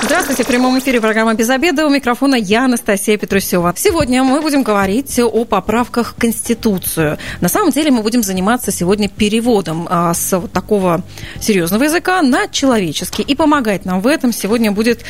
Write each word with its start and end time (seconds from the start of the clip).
Здравствуйте, 0.00 0.44
в 0.44 0.46
прямом 0.46 0.78
эфире 0.78 1.00
программа 1.00 1.34
«Без 1.34 1.50
обеда». 1.50 1.84
У 1.84 1.90
микрофона 1.90 2.36
я, 2.36 2.66
Анастасия 2.66 3.18
Петрусева. 3.18 3.74
Сегодня 3.76 4.22
мы 4.22 4.40
будем 4.40 4.62
говорить 4.62 5.18
о 5.18 5.44
поправках 5.44 6.12
в 6.12 6.14
Конституцию. 6.14 7.18
На 7.40 7.48
самом 7.48 7.72
деле 7.72 7.90
мы 7.90 8.02
будем 8.02 8.22
заниматься 8.22 8.70
сегодня 8.70 9.08
переводом 9.08 9.88
а, 9.90 10.14
с 10.14 10.38
вот 10.38 10.52
такого 10.52 11.02
серьезного 11.40 11.84
языка 11.84 12.22
на 12.22 12.46
человеческий. 12.46 13.22
И 13.22 13.34
помогать 13.34 13.84
нам 13.84 14.00
в 14.00 14.06
этом 14.06 14.32
сегодня 14.32 14.70
будет 14.70 15.00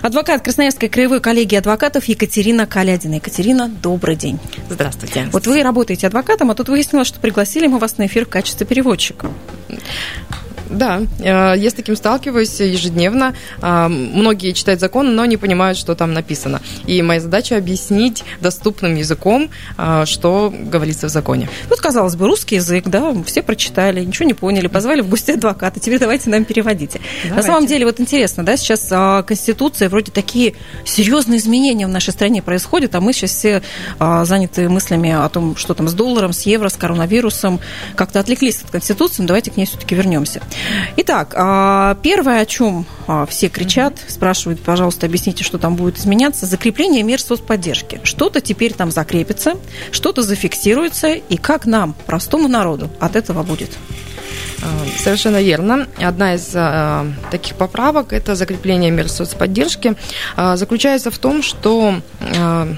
адвокат 0.00 0.42
Красноярской 0.42 0.88
краевой 0.88 1.20
коллегии 1.20 1.56
адвокатов 1.56 2.04
Екатерина 2.06 2.66
Калядина. 2.66 3.16
Екатерина, 3.16 3.68
добрый 3.68 4.16
день. 4.16 4.38
Здравствуйте. 4.70 5.28
Вот 5.30 5.46
вы 5.46 5.62
работаете 5.62 6.06
адвокатом, 6.06 6.50
а 6.50 6.54
тут 6.54 6.70
выяснилось, 6.70 7.06
что 7.06 7.20
пригласили 7.20 7.66
мы 7.66 7.78
вас 7.78 7.98
на 7.98 8.06
эфир 8.06 8.24
в 8.24 8.30
качестве 8.30 8.66
переводчика. 8.66 9.28
Да, 10.70 11.02
э, 11.18 11.54
я 11.56 11.70
с 11.70 11.74
таким 11.74 11.96
сталкиваюсь 11.96 12.60
ежедневно. 12.60 13.34
А, 13.60 13.88
многие 13.88 14.52
читают 14.52 14.80
закон, 14.80 15.14
но 15.14 15.24
не 15.24 15.36
понимают, 15.36 15.78
что 15.78 15.94
там 15.94 16.12
написано. 16.12 16.60
И 16.86 17.00
моя 17.02 17.20
задача 17.20 17.56
объяснить 17.56 18.24
доступным 18.40 18.94
языком, 18.94 19.50
а, 19.76 20.06
что 20.06 20.52
говорится 20.52 21.06
в 21.06 21.10
законе. 21.10 21.48
Вот, 21.68 21.80
казалось 21.80 22.16
бы, 22.16 22.26
русский 22.26 22.56
язык, 22.56 22.86
да, 22.86 23.14
все 23.24 23.42
прочитали, 23.42 24.04
ничего 24.04 24.26
не 24.26 24.34
поняли, 24.34 24.66
позвали 24.66 25.00
в 25.00 25.08
гости 25.08 25.32
адвоката, 25.32 25.80
теперь 25.80 25.98
давайте 25.98 26.30
нам 26.30 26.44
переводите. 26.44 27.00
Давайте. 27.24 27.36
На 27.36 27.42
самом 27.42 27.66
деле, 27.66 27.86
вот 27.86 28.00
интересно, 28.00 28.44
да, 28.44 28.56
сейчас 28.56 28.88
а, 28.90 29.22
Конституция, 29.22 29.88
вроде 29.88 30.12
такие 30.12 30.54
серьезные 30.84 31.38
изменения 31.38 31.86
в 31.86 31.90
нашей 31.90 32.12
стране 32.12 32.42
происходят, 32.42 32.94
а 32.94 33.00
мы 33.00 33.12
сейчас 33.12 33.30
все 33.30 33.62
заняты 33.98 34.68
мыслями 34.68 35.10
о 35.10 35.28
том, 35.28 35.56
что 35.56 35.74
там 35.74 35.88
с 35.88 35.94
долларом, 35.94 36.32
с 36.32 36.42
евро, 36.42 36.68
с 36.68 36.76
коронавирусом, 36.76 37.60
как-то 37.96 38.20
отвлеклись 38.20 38.62
от 38.62 38.70
Конституции, 38.70 39.22
но 39.22 39.28
давайте 39.28 39.50
к 39.50 39.56
ней 39.56 39.66
все-таки 39.66 39.94
вернемся. 39.94 40.42
Итак, 40.96 41.34
а, 41.36 41.96
первое, 42.02 42.40
о 42.40 42.46
чем 42.46 42.86
а, 43.06 43.26
все 43.26 43.48
кричат, 43.48 43.94
спрашивают, 44.08 44.60
пожалуйста, 44.60 45.06
объясните, 45.06 45.44
что 45.44 45.58
там 45.58 45.76
будет 45.76 45.98
изменяться, 45.98 46.46
закрепление 46.46 47.02
мер 47.02 47.20
соцподдержки. 47.20 48.00
Что-то 48.02 48.40
теперь 48.40 48.72
там 48.74 48.90
закрепится, 48.90 49.54
что-то 49.92 50.22
зафиксируется, 50.22 51.12
и 51.12 51.36
как 51.36 51.66
нам, 51.66 51.94
простому 52.06 52.48
народу, 52.48 52.90
от 53.00 53.16
этого 53.16 53.42
будет? 53.42 53.70
А, 54.62 54.66
совершенно 54.98 55.40
верно. 55.40 55.86
Одна 55.98 56.34
из 56.34 56.50
э, 56.54 57.06
таких 57.30 57.54
поправок– 57.54 58.12
это 58.14 58.34
закрепление 58.34 58.90
мер 58.90 59.08
соцподдержки. 59.08 59.94
Э, 60.36 60.56
заключается 60.56 61.10
в 61.10 61.18
том, 61.18 61.42
что 61.42 62.00
э, 62.20 62.74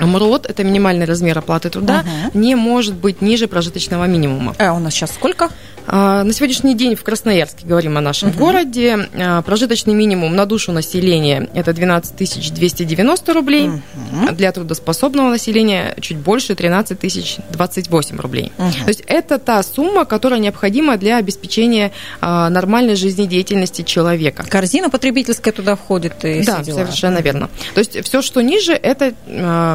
МРОД, 0.00 0.46
это 0.46 0.64
минимальный 0.64 1.06
размер 1.06 1.38
оплаты 1.38 1.70
труда, 1.70 2.04
uh 2.04 2.30
не 2.34 2.54
может 2.54 2.94
быть 2.94 3.20
ниже 3.20 3.46
прожиточного 3.46 4.04
минимума. 4.06 4.54
А 4.58 4.72
у 4.72 4.78
нас 4.78 4.94
сейчас 4.94 5.12
сколько? 5.12 5.50
А, 5.86 6.22
на 6.22 6.32
сегодняшний 6.32 6.74
день 6.74 6.94
в 6.94 7.02
Красноярске, 7.02 7.66
говорим 7.66 7.98
о 7.98 8.00
нашем 8.00 8.30
угу. 8.30 8.38
городе, 8.38 9.08
а, 9.14 9.42
прожиточный 9.42 9.94
минимум 9.94 10.36
на 10.36 10.46
душу 10.46 10.72
населения– 10.72 11.48
это 11.54 11.72
12 11.72 12.54
290 12.54 13.34
рублей, 13.34 13.68
угу. 13.68 14.32
для 14.32 14.52
трудоспособного 14.52 15.30
населения 15.30 15.94
чуть 16.00 16.18
больше– 16.18 16.54
13 16.56 16.98
028 17.50 18.16
рублей. 18.18 18.52
Угу. 18.58 18.72
То 18.84 18.88
есть 18.88 19.02
это 19.06 19.38
та 19.38 19.62
сумма, 19.62 20.04
которая 20.04 20.40
необходима 20.40 20.96
для 20.96 21.16
обеспечения 21.16 21.92
нормальной 22.20 22.96
жизнедеятельности 22.96 23.82
человека. 23.82 24.44
Корзина 24.48 24.90
потребительская 24.90 25.52
туда 25.52 25.76
входит 25.76 26.24
и 26.24 26.42
Да, 26.44 26.62
совершенно 26.64 27.18
верно. 27.18 27.50
То 27.74 27.80
есть 27.80 28.04
все, 28.04 28.22
что 28.22 28.40
ниже, 28.40 28.72
это 28.72 29.14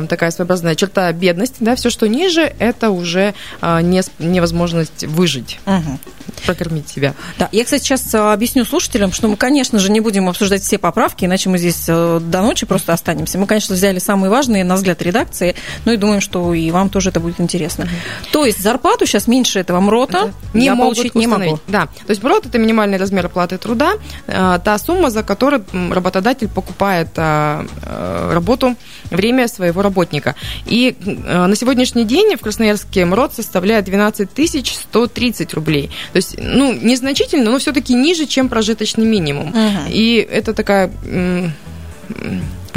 такая 0.07 0.31
своеобразная 0.31 0.75
черта 0.75 1.11
бедности, 1.11 1.57
да, 1.59 1.75
все, 1.75 1.89
что 1.89 2.07
ниже, 2.07 2.53
это 2.59 2.89
уже 2.91 3.33
невозможность 3.61 5.03
выжить. 5.03 5.59
Угу 5.65 5.96
прокормить 6.41 6.89
себя. 6.89 7.13
Да, 7.37 7.49
я, 7.51 7.63
кстати, 7.63 7.83
сейчас 7.83 8.13
э, 8.13 8.17
объясню 8.17 8.65
слушателям, 8.65 9.11
что 9.11 9.27
мы, 9.27 9.37
конечно 9.37 9.79
же, 9.79 9.91
не 9.91 9.99
будем 9.99 10.29
обсуждать 10.29 10.61
все 10.61 10.77
поправки, 10.77 11.25
иначе 11.25 11.49
мы 11.49 11.57
здесь 11.57 11.85
э, 11.87 12.19
до 12.21 12.41
ночи 12.41 12.65
просто 12.65 12.93
останемся. 12.93 13.37
Мы, 13.37 13.47
конечно, 13.47 13.75
взяли 13.75 13.99
самые 13.99 14.29
важные, 14.29 14.63
на 14.63 14.75
взгляд 14.75 15.01
редакции, 15.01 15.55
но 15.85 15.91
и 15.91 15.97
думаем, 15.97 16.21
что 16.21 16.53
и 16.53 16.71
вам 16.71 16.89
тоже 16.89 17.09
это 17.09 17.19
будет 17.19 17.39
интересно. 17.39 17.87
То 18.31 18.45
есть 18.45 18.61
зарплату 18.61 19.05
сейчас 19.05 19.27
меньше 19.27 19.59
этого 19.59 19.79
МРОТа 19.79 20.31
не 20.53 20.65
я 20.65 20.75
получить 20.75 21.15
не 21.15 21.27
могу. 21.27 21.59
Да, 21.67 21.85
то 21.85 22.09
есть 22.09 22.23
МРОТ– 22.23 22.45
это 22.47 22.57
минимальный 22.57 22.97
размер 22.97 23.25
оплаты 23.25 23.57
труда, 23.57 23.93
э, 24.27 24.59
та 24.63 24.77
сумма, 24.77 25.09
за 25.09 25.23
которую 25.23 25.65
работодатель 25.91 26.47
покупает 26.47 27.17
работу, 27.17 28.75
время 29.09 29.47
своего 29.47 29.81
работника. 29.81 30.35
И 30.65 30.95
на 31.03 31.55
сегодняшний 31.55 32.05
день 32.05 32.35
в 32.35 32.41
Красноярске 32.41 33.05
МРОТ 33.05 33.33
составляет 33.33 33.85
12 33.85 34.29
130 34.65 35.53
рублей. 35.53 35.89
То 36.13 36.17
есть, 36.17 36.26
ну, 36.37 36.73
незначительно, 36.73 37.51
но 37.51 37.59
все-таки 37.59 37.93
ниже, 37.93 38.25
чем 38.25 38.49
прожиточный 38.49 39.05
минимум. 39.05 39.49
Угу. 39.49 39.89
И 39.89 40.15
это 40.29 40.53
такая 40.53 40.91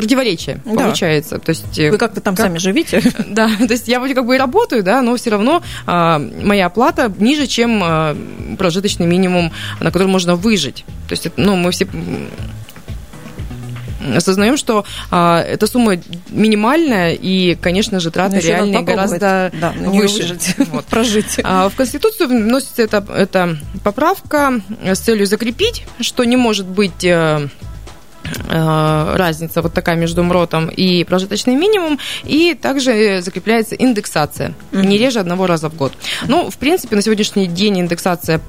противоречие 0.01 0.61
да. 0.65 0.73
получается. 0.73 1.39
То 1.39 1.51
есть, 1.51 1.79
Вы 1.79 1.99
как-то 1.99 2.21
там 2.21 2.35
как... 2.35 2.47
сами 2.47 2.59
живите. 2.59 3.03
Да, 3.27 3.49
то 3.49 3.73
есть 3.73 3.87
я 3.87 3.99
вроде 3.99 4.15
как 4.15 4.27
бы 4.27 4.35
и 4.35 4.39
работаю, 4.39 4.83
да, 4.83 5.03
но 5.03 5.15
все 5.17 5.31
равно 5.31 5.63
а, 5.87 6.19
моя 6.19 6.67
оплата 6.67 7.13
ниже, 7.19 7.47
чем 7.47 7.81
а, 7.83 8.17
прожиточный 8.59 9.07
минимум, 9.07 9.53
на 9.79 9.91
который 9.93 10.09
можно 10.09 10.37
выжить. 10.37 10.85
То 11.07 11.13
есть, 11.13 11.29
ну, 11.37 11.57
мы 11.57 11.71
все 11.71 11.87
осознаем, 14.17 14.57
что 14.57 14.85
а, 15.11 15.43
эта 15.43 15.67
сумма 15.67 15.99
минимальная, 16.31 17.13
и, 17.13 17.55
конечно 17.55 18.01
же, 18.01 18.11
траты 18.11 18.41
реальные 18.41 18.83
гораздо 18.83 19.53
да, 19.61 19.73
выше. 19.77 20.23
Выжить, 20.23 20.55
вот. 20.71 20.85
прожить. 20.87 21.39
А, 21.43 21.69
в 21.69 21.77
Конституцию 21.77 22.29
вносится 22.29 22.83
эта, 22.83 23.05
эта 23.15 23.59
поправка 23.85 24.61
с 24.83 24.99
целью 24.99 25.27
закрепить, 25.27 25.85
что 26.01 26.25
не 26.25 26.37
может 26.37 26.67
быть 26.67 27.05
Э, 27.11 27.49
разница 28.49 29.63
вот 29.63 29.73
такая 29.73 29.97
между 29.97 30.23
МРОТом 30.23 30.69
и 30.69 31.05
прожиточный 31.05 31.55
минимум, 31.55 31.99
и 32.25 32.55
также 32.55 33.21
закрепляется 33.23 33.75
индексация, 33.75 34.55
не 34.73 34.99
реже 34.99 35.21
одного 35.21 35.47
раза 35.47 35.69
в 35.69 35.75
год. 35.75 35.93
Ну, 36.29 36.51
в 36.51 36.57
принципе, 36.57 36.97
на 36.97 37.03
сегодняшний 37.03 37.47
день 37.47 37.81
индексация 37.81 38.41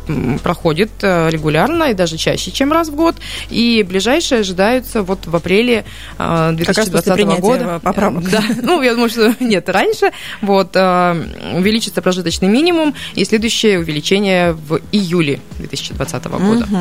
проходит 0.43 0.91
э, 1.01 1.29
регулярно 1.29 1.85
и 1.85 1.93
даже 1.93 2.17
чаще, 2.17 2.51
чем 2.51 2.71
раз 2.71 2.89
в 2.89 2.95
год, 2.95 3.15
и 3.49 3.85
ближайшие 3.87 4.41
ожидаются 4.41 5.03
вот 5.03 5.25
в 5.25 5.35
апреле 5.35 5.85
2020 6.17 7.07
э, 7.07 7.39
года. 7.39 7.79
Поправок. 7.83 8.29
Да, 8.29 8.43
ну, 8.61 8.81
я 8.81 8.93
думаю, 8.93 9.09
что 9.09 9.35
нет, 9.43 9.69
раньше. 9.69 10.11
Вот, 10.41 10.75
увеличится 10.75 12.01
прожиточный 12.01 12.47
минимум, 12.47 12.93
и 13.15 13.25
следующее 13.25 13.79
увеличение 13.79 14.53
в 14.53 14.79
июле 14.91 15.39
2020 15.59 16.25
года. 16.25 16.65
Угу. 16.65 16.77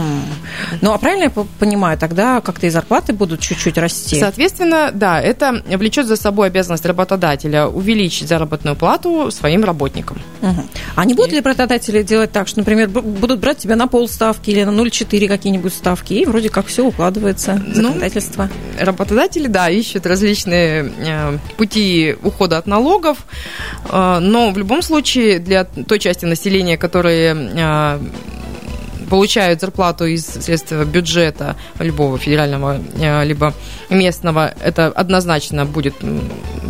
Ну, 0.81 0.93
а 0.93 0.99
правильно 0.99 1.25
я 1.25 1.31
понимаю, 1.59 1.99
тогда 1.99 2.41
как-то 2.41 2.67
и 2.67 2.71
зарплаты 2.91 3.12
будут 3.12 3.41
чуть-чуть 3.41 3.78
расти. 3.78 4.19
Соответственно, 4.19 4.91
да, 4.93 5.21
это 5.21 5.62
влечет 5.77 6.06
за 6.06 6.17
собой 6.17 6.49
обязанность 6.49 6.84
работодателя 6.84 7.69
увеличить 7.69 8.28
заработную 8.28 8.75
плату 8.75 9.31
своим 9.31 9.65
работникам. 9.65 10.19
Угу. 10.43 10.62
А 10.97 11.05
не 11.05 11.15
будут 11.15 11.33
и... 11.33 11.37
ли 11.37 11.41
работодатели 11.41 12.03
делать 12.03 12.33
так, 12.33 12.49
что, 12.49 12.59
например, 12.59 12.89
будут 12.89 13.39
брать 13.39 13.59
тебя 13.59 13.77
на 13.77 13.87
полставки 13.87 14.50
или 14.50 14.65
на 14.65 14.71
0,4 14.71 15.29
какие-нибудь 15.29 15.73
ставки, 15.73 16.15
и 16.15 16.27
вроде 16.27 16.49
как 16.49 16.67
все 16.67 16.84
укладывается 16.84 17.53
в 17.53 17.69
ну, 17.69 17.75
законодательство? 17.75 18.50
Ну, 18.79 18.84
работодатели, 18.84 19.47
да, 19.47 19.71
ищут 19.71 20.06
различные 20.06 20.93
э, 20.99 21.39
пути 21.56 22.17
ухода 22.25 22.59
от 22.59 22.67
налогов, 22.67 23.19
э, 23.89 24.19
но 24.21 24.50
в 24.50 24.59
любом 24.59 24.83
случае 24.83 25.39
для 25.39 25.65
той 25.65 26.00
части 26.00 26.25
населения, 26.25 26.77
которые 26.77 27.37
э, 27.37 28.00
получают 29.10 29.60
зарплату 29.60 30.06
из 30.06 30.25
средств 30.25 30.72
бюджета 30.72 31.56
любого 31.78 32.16
федерального 32.16 32.81
э, 32.98 33.25
либо 33.25 33.53
местного, 33.91 34.54
это 34.62 34.87
однозначно 34.87 35.66
будет 35.66 35.94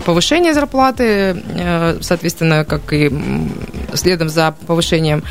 повышение 0.04 0.54
зарплаты, 0.54 1.04
э, 1.04 1.98
соответственно, 2.00 2.64
как 2.64 2.92
и 2.92 3.10
следом 3.94 4.28
за 4.28 4.54
повышением 4.66 5.22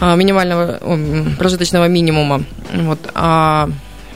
э, 0.00 0.16
минимального 0.16 0.80
прожиточного 1.38 1.86
минимума. 1.86 2.42
Вот. 2.72 2.98
А 3.14 3.68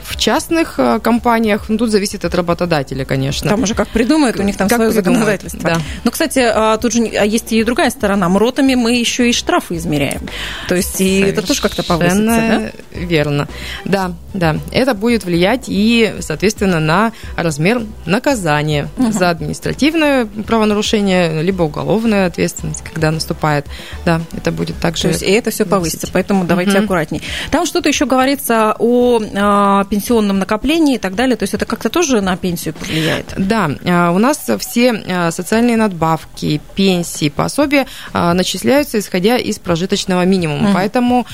в 0.03 0.17
частных 0.17 0.75
э, 0.77 0.99
компаниях, 0.99 1.69
ну, 1.69 1.77
тут 1.77 1.91
зависит 1.91 2.25
от 2.25 2.35
работодателя, 2.35 3.05
конечно. 3.05 3.49
Там 3.49 3.63
уже 3.63 3.73
как 3.73 3.87
придумают, 3.89 4.39
у 4.39 4.43
них 4.43 4.57
там 4.57 4.67
как 4.67 4.77
свое 4.77 4.91
придумают, 4.91 5.19
законодательство. 5.19 5.69
Да. 5.69 5.81
Но, 6.03 6.11
кстати, 6.11 6.39
а, 6.39 6.77
тут 6.77 6.93
же 6.93 7.03
а 7.17 7.25
есть 7.25 7.51
и 7.53 7.63
другая 7.63 7.89
сторона. 7.89 8.29
МРОТами 8.29 8.75
мы 8.75 8.93
еще 8.93 9.29
и 9.29 9.33
штрафы 9.33 9.77
измеряем. 9.77 10.21
То 10.67 10.75
есть 10.75 10.99
и 11.01 11.21
это 11.21 11.45
тоже 11.45 11.61
как-то 11.61 11.83
повысится, 11.83 12.23
да? 12.23 12.71
верно. 12.91 13.47
Да, 13.85 14.13
да. 14.33 14.57
Это 14.71 14.93
будет 14.93 15.23
влиять 15.23 15.65
и, 15.67 16.15
соответственно, 16.19 16.79
на 16.79 17.11
размер 17.37 17.83
наказания 18.05 18.89
угу. 18.97 19.11
за 19.11 19.29
административное 19.29 20.25
правонарушение, 20.25 21.41
либо 21.41 21.63
уголовная 21.63 22.27
ответственность, 22.27 22.83
когда 22.83 23.11
наступает. 23.11 23.65
Да, 24.05 24.21
это 24.35 24.51
будет 24.51 24.77
также... 24.79 25.03
То 25.03 25.07
есть 25.09 25.23
и 25.23 25.31
это 25.31 25.51
все 25.51 25.65
повысится, 25.65 26.07
поэтому 26.11 26.45
давайте 26.45 26.77
угу. 26.77 26.85
аккуратней. 26.85 27.21
Там 27.51 27.65
что-то 27.65 27.89
еще 27.89 28.05
говорится 28.05 28.75
о 28.79 29.21
а, 29.35 29.85
пенсионном 29.93 30.39
накоплении 30.39 30.95
и 30.95 30.97
так 30.97 31.13
далее. 31.13 31.35
То 31.35 31.43
есть 31.43 31.53
это 31.53 31.67
как-то 31.67 31.89
тоже 31.89 32.19
на 32.21 32.35
пенсию 32.35 32.73
повлияет? 32.73 33.31
Да, 33.37 33.69
у 34.11 34.17
нас 34.17 34.49
все 34.59 35.29
социальные 35.31 35.77
надбавки, 35.77 36.59
пенсии, 36.73 37.29
пособия 37.29 37.85
начисляются 38.13 38.97
исходя 38.97 39.37
из 39.37 39.59
прожиточного 39.59 40.25
минимума. 40.25 40.69
Угу. 40.69 40.73
Поэтому 40.73 41.27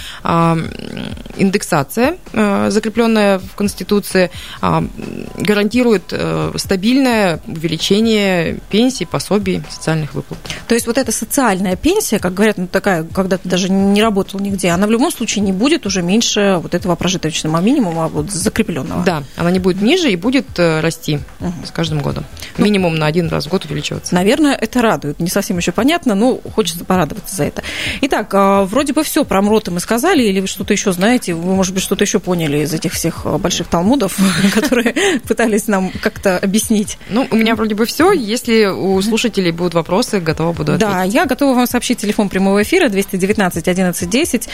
индексация, 1.38 2.18
закрепленная 2.34 3.40
в 3.40 3.56
Конституции, 3.56 4.30
гарантирует 4.62 6.14
стабильное 6.56 7.40
увеличение 7.48 8.60
пенсий, 8.70 9.06
пособий, 9.06 9.64
социальных 9.70 10.14
выплат. 10.16 10.40
То 10.68 10.76
есть 10.76 10.86
вот 10.86 10.98
эта 10.98 11.14
социальная 11.14 11.78
пенсия, 11.78 12.20
как 12.20 12.34
говорят, 12.34 12.58
ну, 12.58 12.68
такая, 12.68 13.04
когда 13.04 13.38
ты 13.38 13.48
даже 13.48 13.72
не 13.72 14.02
работал 14.02 14.42
нигде, 14.42 14.70
она 14.70 14.86
в 14.86 14.92
любом 14.92 15.12
случае 15.12 15.44
не 15.46 15.54
будет 15.54 15.86
уже 15.86 16.02
меньше 16.02 16.60
вот 16.62 16.76
этого 16.76 16.96
прожиточного 16.96 17.62
минимума, 17.62 18.10
вот 18.10 18.32
закрепленного. 18.50 19.04
Да, 19.04 19.24
она 19.36 19.52
не 19.52 19.60
будет 19.60 19.82
ниже 19.82 20.12
и 20.12 20.16
будет 20.16 20.48
э, 20.58 20.82
расти 20.82 21.20
угу. 21.40 21.54
с 21.66 21.72
каждым 21.72 22.02
годом. 22.02 22.26
Ну, 22.58 22.66
Минимум 22.66 22.96
на 22.96 23.06
один 23.06 23.30
раз 23.30 23.46
в 23.46 23.50
год 23.50 23.66
увеличиваться. 23.66 24.14
Наверное, 24.16 24.56
это 24.56 24.82
радует. 24.82 25.20
Не 25.20 25.30
совсем 25.30 25.58
еще 25.58 25.72
понятно, 25.72 26.16
но 26.16 26.40
хочется 26.56 26.84
порадоваться 26.84 27.36
за 27.36 27.44
это. 27.46 27.64
Итак, 28.02 28.30
а, 28.34 28.66
вроде 28.66 28.94
бы 28.94 29.04
все 29.04 29.24
про 29.24 29.42
МРОТы 29.42 29.72
мы 29.72 29.80
сказали, 29.80 30.24
или 30.24 30.40
вы 30.40 30.48
что-то 30.48 30.74
еще 30.74 30.92
знаете? 30.92 31.34
Вы, 31.34 31.56
может 31.56 31.74
быть, 31.74 31.84
что-то 31.84 32.04
еще 32.04 32.20
поняли 32.20 32.60
из 32.60 32.74
этих 32.74 32.94
всех 32.94 33.22
а, 33.26 33.38
больших 33.38 33.68
талмудов, 33.68 34.18
которые 34.54 34.96
пытались 35.28 35.68
нам 35.68 35.92
как-то 36.02 36.38
объяснить? 36.38 36.98
Ну, 37.10 37.28
у 37.30 37.36
меня 37.36 37.56
вроде 37.56 37.76
бы 37.76 37.86
все. 37.86 38.12
Если 38.12 38.66
у 38.66 39.00
слушателей 39.02 39.52
будут 39.52 39.76
вопросы, 39.76 40.20
готова 40.20 40.54
буду 40.54 40.74
ответить. 40.74 40.94
Да, 40.94 41.04
я 41.04 41.26
готова 41.26 41.56
вам 41.56 41.68
сообщить 41.68 42.00
телефон 42.00 42.30
прямого 42.30 42.64
эфира 42.64 42.90
219 42.90 43.68
11 43.68 44.10
10. 44.10 44.50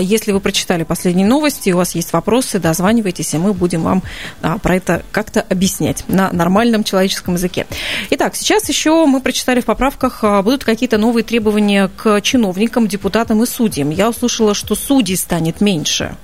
Если 0.00 0.32
вы 0.32 0.40
прочитали 0.40 0.84
последние 0.84 1.26
новости, 1.26 1.70
у 1.70 1.76
вас 1.76 1.94
есть 1.94 2.12
вопросы, 2.12 2.58
дозванивайтесь, 2.58 3.33
и 3.34 3.38
мы 3.38 3.52
будем 3.52 3.82
вам 3.82 4.02
а, 4.42 4.58
про 4.58 4.76
это 4.76 5.02
как-то 5.12 5.40
объяснять 5.42 6.04
на 6.08 6.30
нормальном 6.32 6.84
человеческом 6.84 7.34
языке. 7.34 7.66
Итак, 8.10 8.36
сейчас 8.36 8.68
еще 8.68 9.06
мы 9.06 9.20
прочитали 9.20 9.60
в 9.60 9.64
поправках, 9.64 10.20
а, 10.22 10.42
будут 10.42 10.64
какие-то 10.64 10.98
новые 10.98 11.24
требования 11.24 11.90
к 11.96 12.20
чиновникам, 12.20 12.86
депутатам 12.86 13.42
и 13.42 13.46
судьям. 13.46 13.90
Я 13.90 14.10
услышала, 14.10 14.54
что 14.54 14.74
судей 14.74 15.16
станет 15.16 15.60
меньше. 15.60 16.16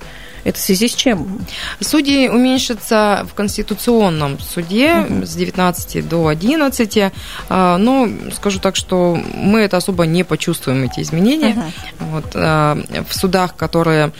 Это 0.43 0.57
в 0.57 0.61
связи 0.61 0.87
с 0.87 0.95
чем? 0.95 1.45
Судьи 1.79 2.27
уменьшатся 2.27 3.25
в 3.29 3.33
Конституционном 3.33 4.39
суде 4.39 5.05
угу. 5.07 5.25
с 5.25 5.35
19 5.35 6.07
до 6.07 6.27
11. 6.27 7.11
А, 7.49 7.77
но 7.77 8.09
скажу 8.33 8.59
так, 8.59 8.75
что 8.75 9.19
мы 9.35 9.59
это 9.61 9.77
особо 9.77 10.05
не 10.05 10.23
почувствуем, 10.23 10.83
эти 10.83 11.01
изменения. 11.01 11.51
Угу. 11.99 12.09
Вот, 12.09 12.25
а, 12.33 12.77
в 13.07 13.13
судах, 13.15 13.55
которые 13.55 14.11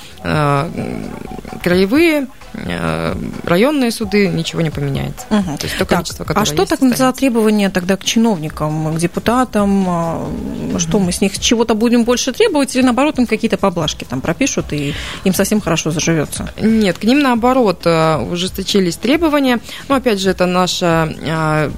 краевые, 1.63 2.27
районные 3.45 3.91
суды 3.91 4.27
ничего 4.27 4.61
не 4.61 4.69
поменяется. 4.69 5.25
Угу. 5.29 5.57
То 5.57 5.65
есть 5.65 5.77
то 5.77 5.85
количество, 5.85 6.25
так, 6.25 6.37
А 6.37 6.45
что 6.45 6.65
так 6.65 6.79
за 6.81 7.11
требования 7.13 7.69
тогда 7.69 7.95
к 7.95 8.03
чиновникам, 8.03 8.93
к 8.93 8.97
депутатам? 8.97 9.87
Угу. 9.87 10.79
Что 10.79 10.99
мы 10.99 11.11
с 11.11 11.21
них 11.21 11.39
чего-то 11.39 11.75
будем 11.75 12.03
больше 12.03 12.33
требовать 12.33 12.75
или 12.75 12.83
наоборот 12.83 13.19
им 13.19 13.27
какие-то 13.27 13.57
поблажки 13.57 14.03
там 14.03 14.21
пропишут 14.21 14.73
и 14.73 14.93
им 15.23 15.33
совсем 15.33 15.61
хорошо 15.61 15.91
заживется? 15.91 16.49
Нет, 16.59 16.97
к 16.97 17.03
ним 17.03 17.19
наоборот 17.19 17.81
э, 17.85 18.17
ужесточились 18.17 18.97
требования. 18.97 19.59
Но 19.87 19.95
опять 19.95 20.19
же 20.19 20.29
это 20.29 20.45
наша 20.45 21.13
э, 21.21 21.71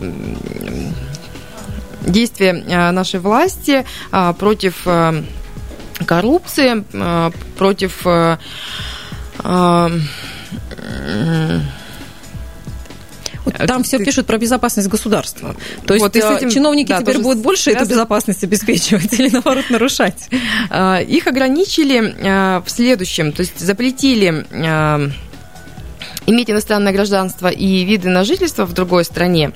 действие 2.02 2.54
нашей 2.92 3.20
власти 3.20 3.86
против 4.38 4.88
коррупции, 6.06 6.84
против 7.58 8.06
вот 13.46 13.56
там 13.68 13.84
все 13.84 14.00
пишут 14.00 14.26
про 14.26 14.38
безопасность 14.38 14.88
государства. 14.88 15.56
То 15.86 15.94
есть 15.94 16.04
вот, 16.04 16.16
э, 16.16 16.38
этим, 16.38 16.50
чиновники 16.50 16.90
да, 16.90 17.02
теперь 17.02 17.20
будут 17.20 17.40
больше 17.40 17.64
связано. 17.64 17.84
эту 17.84 17.92
безопасность 17.92 18.44
обеспечивать 18.44 19.14
или 19.20 19.30
наоборот 19.30 19.66
нарушать? 19.70 20.30
А, 20.70 21.02
их 21.02 21.28
ограничили 21.28 22.16
а, 22.24 22.64
в 22.66 22.70
следующем, 22.70 23.32
то 23.32 23.42
есть 23.42 23.60
запретили 23.60 24.46
иметь 26.26 26.50
иностранное 26.50 26.94
гражданство 26.94 27.48
и 27.48 27.84
виды 27.84 28.10
на 28.10 28.24
жительство 28.24 28.66
в 28.66 28.74
другой 28.74 29.06
стране, 29.06 29.52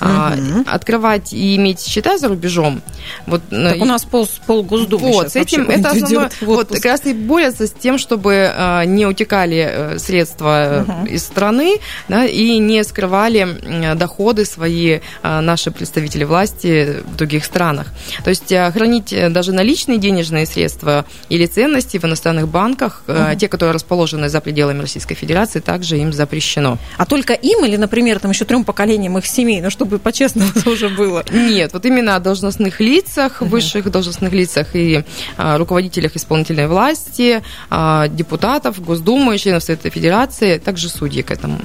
угу. 0.00 0.64
открывать 0.66 1.32
и 1.32 1.56
иметь 1.56 1.80
счета 1.80 2.18
за 2.18 2.28
рубежом. 2.28 2.82
Вот, 3.26 3.42
так 3.50 3.80
у 3.80 3.84
нас 3.84 4.04
пол, 4.04 4.28
пол 4.46 4.62
Госдумы 4.62 5.12
вот, 5.12 5.32
с 5.32 5.36
этим 5.36 5.68
это 5.68 5.90
основное, 5.90 6.30
вот 6.40 6.68
как 6.68 6.84
раз 6.84 7.04
и 7.06 7.12
борются 7.12 7.66
с 7.66 7.72
тем, 7.72 7.98
чтобы 7.98 8.52
а, 8.54 8.84
не 8.84 9.06
утекали 9.06 9.66
э, 9.68 9.98
средства 9.98 10.84
угу. 10.86 11.06
из 11.06 11.22
страны 11.22 11.78
да, 12.08 12.24
и 12.24 12.58
не 12.58 12.84
скрывали 12.84 13.94
доходы 13.94 14.44
свои 14.44 15.00
а, 15.22 15.40
наши 15.40 15.70
представители 15.70 16.24
власти 16.24 17.02
в 17.06 17.16
других 17.16 17.44
странах. 17.44 17.88
То 18.24 18.30
есть 18.30 18.48
хранить 18.48 19.14
даже 19.32 19.52
наличные 19.52 19.98
денежные 19.98 20.46
средства 20.46 21.04
или 21.28 21.46
ценности 21.46 21.98
в 21.98 22.04
иностранных 22.04 22.48
банках, 22.48 23.02
угу. 23.06 23.16
те, 23.38 23.48
которые 23.48 23.74
расположены 23.74 24.28
за 24.28 24.40
пределами 24.40 24.80
Российской 24.80 25.14
Федерации, 25.14 25.60
также 25.60 25.98
им 25.98 26.11
запрещено. 26.14 26.78
А 26.96 27.06
только 27.06 27.32
им 27.34 27.64
или, 27.64 27.76
например, 27.76 28.18
там 28.18 28.30
еще 28.30 28.44
трем 28.44 28.64
поколениям 28.64 29.18
их 29.18 29.26
семей, 29.26 29.60
ну, 29.60 29.70
чтобы 29.70 29.98
по-честному 29.98 30.50
уже 30.66 30.88
было? 30.88 31.24
Нет, 31.30 31.72
вот 31.72 31.84
именно 31.86 32.16
о 32.16 32.20
должностных 32.20 32.80
лицах, 32.80 33.40
высших 33.40 33.90
должностных 33.90 34.32
лицах 34.32 34.74
и 34.74 35.04
а, 35.36 35.58
руководителях 35.58 36.16
исполнительной 36.16 36.68
власти, 36.68 37.42
а, 37.70 38.08
депутатов, 38.08 38.80
Госдумы, 38.82 39.38
членов 39.38 39.62
Совета 39.62 39.90
Федерации, 39.90 40.58
также 40.58 40.88
судьи 40.88 41.22
к 41.22 41.30
этому 41.30 41.58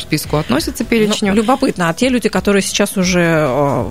списку 0.00 0.36
относятся 0.36 0.84
перечню. 0.84 1.30
Ну, 1.30 1.34
любопытно, 1.34 1.88
а 1.88 1.94
те 1.94 2.08
люди, 2.08 2.28
которые 2.28 2.62
сейчас 2.62 2.96
уже 2.96 3.44
а, 3.46 3.90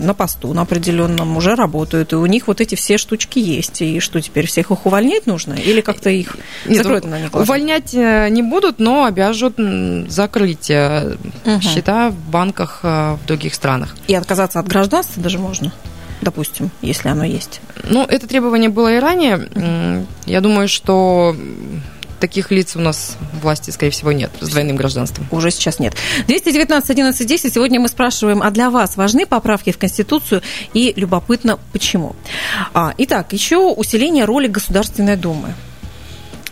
на 0.00 0.14
посту 0.14 0.52
на 0.52 0.62
определенном 0.62 1.36
уже 1.36 1.54
работают, 1.54 2.12
и 2.12 2.16
у 2.16 2.26
них 2.26 2.46
вот 2.46 2.60
эти 2.60 2.74
все 2.74 2.98
штучки 2.98 3.38
есть. 3.38 3.82
И 3.82 4.00
что 4.00 4.20
теперь, 4.20 4.46
всех 4.46 4.70
их 4.70 4.86
увольнять 4.86 5.26
нужно? 5.26 5.54
Или 5.54 5.80
как-то 5.80 6.10
их 6.10 6.36
Нет, 6.66 6.78
закроют 6.78 7.04
на 7.04 7.20
них? 7.20 7.34
Увольнять 7.34 7.94
э, 7.94 8.28
не 8.30 8.42
будут, 8.42 8.78
но 8.78 9.04
обяжут 9.04 9.56
закрыть 10.08 10.70
угу. 10.70 11.60
счета 11.60 12.10
в 12.10 12.30
банках 12.30 12.80
э, 12.82 13.16
в 13.22 13.26
других 13.26 13.54
странах. 13.54 13.96
И 14.06 14.14
отказаться 14.14 14.60
от 14.60 14.68
гражданства 14.68 15.22
даже 15.22 15.38
можно? 15.38 15.72
допустим, 16.20 16.70
если 16.82 17.08
оно 17.08 17.24
есть? 17.24 17.60
Ну, 17.84 18.04
это 18.04 18.26
требование 18.26 18.68
было 18.68 18.94
и 18.94 18.98
ранее. 18.98 20.06
Я 20.26 20.40
думаю, 20.40 20.68
что 20.68 21.36
таких 22.18 22.50
лиц 22.50 22.76
у 22.76 22.80
нас 22.80 23.16
власти, 23.42 23.70
скорее 23.70 23.90
всего, 23.90 24.12
нет 24.12 24.30
с 24.40 24.48
двойным 24.48 24.76
гражданством. 24.76 25.26
Уже 25.30 25.50
сейчас 25.50 25.78
нет. 25.78 25.94
219 26.26 26.90
11 26.90 27.26
10. 27.26 27.54
Сегодня 27.54 27.80
мы 27.80 27.88
спрашиваем, 27.88 28.42
а 28.42 28.50
для 28.50 28.70
вас 28.70 28.96
важны 28.96 29.26
поправки 29.26 29.72
в 29.72 29.78
Конституцию 29.78 30.42
и 30.74 30.92
любопытно, 30.96 31.58
почему? 31.72 32.16
А, 32.74 32.94
итак, 32.98 33.32
еще 33.32 33.58
усиление 33.58 34.24
роли 34.24 34.48
Государственной 34.48 35.16
Думы. 35.16 35.54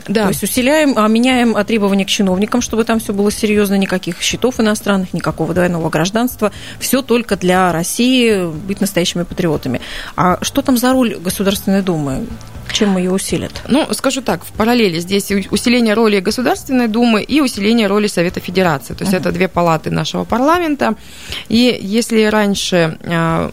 Да. 0.08 0.24
То 0.24 0.28
есть 0.28 0.42
усиляем, 0.42 0.94
а, 0.96 1.08
меняем 1.08 1.54
требования 1.64 2.04
к 2.04 2.08
чиновникам, 2.08 2.60
чтобы 2.60 2.84
там 2.84 3.00
все 3.00 3.12
было 3.12 3.30
серьезно, 3.30 3.74
никаких 3.74 4.20
счетов 4.22 4.60
иностранных, 4.60 5.12
никакого 5.12 5.52
двойного 5.52 5.90
гражданства. 5.90 6.52
Все 6.78 7.02
только 7.02 7.36
для 7.36 7.72
России 7.72 8.46
быть 8.46 8.80
настоящими 8.80 9.24
патриотами. 9.24 9.80
А 10.14 10.38
что 10.42 10.62
там 10.62 10.76
за 10.76 10.92
роль 10.92 11.16
Государственной 11.16 11.82
Думы? 11.82 12.26
Чем 12.72 12.96
ее 12.98 13.10
усилят? 13.10 13.52
Ну, 13.68 13.86
скажу 13.92 14.22
так, 14.22 14.44
в 14.44 14.52
параллели 14.52 14.98
здесь 14.98 15.30
усиление 15.50 15.94
роли 15.94 16.20
Государственной 16.20 16.88
Думы 16.88 17.22
и 17.22 17.40
усиление 17.40 17.86
роли 17.86 18.06
Совета 18.06 18.40
Федерации. 18.40 18.94
То 18.94 19.04
есть 19.04 19.14
uh-huh. 19.14 19.20
это 19.20 19.32
две 19.32 19.48
палаты 19.48 19.90
нашего 19.90 20.24
парламента. 20.24 20.94
И 21.48 21.78
если 21.80 22.24
раньше 22.24 22.98
а, 23.04 23.50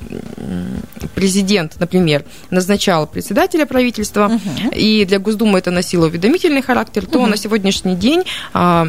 президент, 1.16 1.80
например, 1.80 2.26
назначал 2.50 3.08
председателя 3.08 3.66
правительства, 3.66 4.32
uh-huh. 4.32 4.76
и 4.76 5.06
для 5.06 5.20
Госдумы 5.20 5.60
это 5.60 5.72
носило 5.72 6.08
уведомительный 6.08 6.62
характер, 6.62 7.06
то 7.06 7.20
uh-huh. 7.20 7.30
на 7.30 7.38
сегодняшний 7.38 7.96
день, 7.96 8.24
а, 8.54 8.88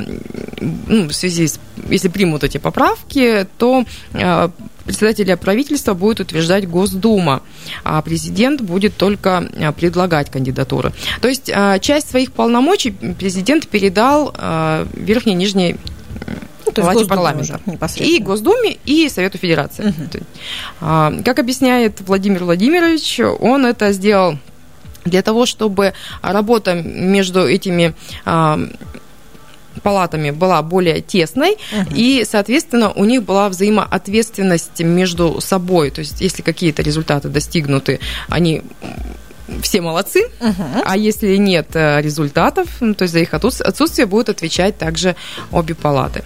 ну, 0.61 1.09
в 1.09 1.13
связи 1.13 1.47
с, 1.47 1.61
если 1.89 2.09
примут 2.09 2.45
эти 2.45 2.59
поправки, 2.59 3.47
то 3.59 3.85
а, 4.15 4.51
председателя 4.85 5.37
правительства 5.37 5.95
будет 5.95 6.21
утверждать 6.21 6.69
Госдума, 6.69 7.43
а 7.85 8.01
президент 8.03 8.61
будет 8.61 8.97
только 8.97 9.49
а, 9.57 9.73
предлагать 9.73 10.31
кандидатуры. 10.31 10.93
То 11.21 11.29
есть 11.29 11.51
а, 11.53 11.79
часть 11.79 12.11
своих 12.11 12.33
полномочий 12.33 12.91
президент 12.91 13.69
передал 13.69 14.35
а, 14.37 14.87
верхней 14.95 15.33
и 15.33 15.37
нижней 15.37 15.77
ну, 16.67 16.73
палате 16.73 17.07
парламента. 17.07 17.61
И 18.05 18.19
Госдуме, 18.21 18.79
и 18.85 19.09
Совету 19.09 19.39
Федерации. 19.39 19.89
Угу. 19.89 21.23
Как 21.25 21.39
объясняет 21.39 22.01
Владимир 22.01 22.45
Владимирович, 22.45 23.21
он 23.41 23.67
это 23.67 23.93
сделал 23.93 24.39
для 25.05 25.23
того, 25.23 25.45
чтобы 25.45 25.93
работа 26.23 26.75
между 26.75 27.47
этими 27.47 27.95
палатами 29.85 30.31
была 30.31 30.61
более 30.63 31.01
тесной, 31.01 31.53
угу. 31.53 31.91
и, 31.95 32.27
соответственно, 32.29 32.91
у 32.91 33.05
них 33.05 33.23
была 33.23 33.49
взаимоответственность 33.49 34.81
между 34.81 35.41
собой. 35.41 35.91
То 35.91 36.01
есть, 36.01 36.21
если 36.21 36.43
какие-то 36.43 36.83
результаты 36.83 37.29
достигнуты, 37.29 38.01
они 38.29 38.63
все 39.63 39.81
молодцы, 39.81 40.25
угу. 40.41 40.65
а 40.85 40.97
если 40.97 41.37
нет 41.37 41.69
э, 41.75 42.01
результатов, 42.01 42.69
то 42.81 43.03
есть 43.03 43.13
за 43.13 43.21
их 43.21 43.35
отсутствие 43.35 44.07
будут 44.07 44.31
отвечать 44.31 44.79
также 44.79 45.17
обе 45.53 45.75
палаты. 45.75 46.25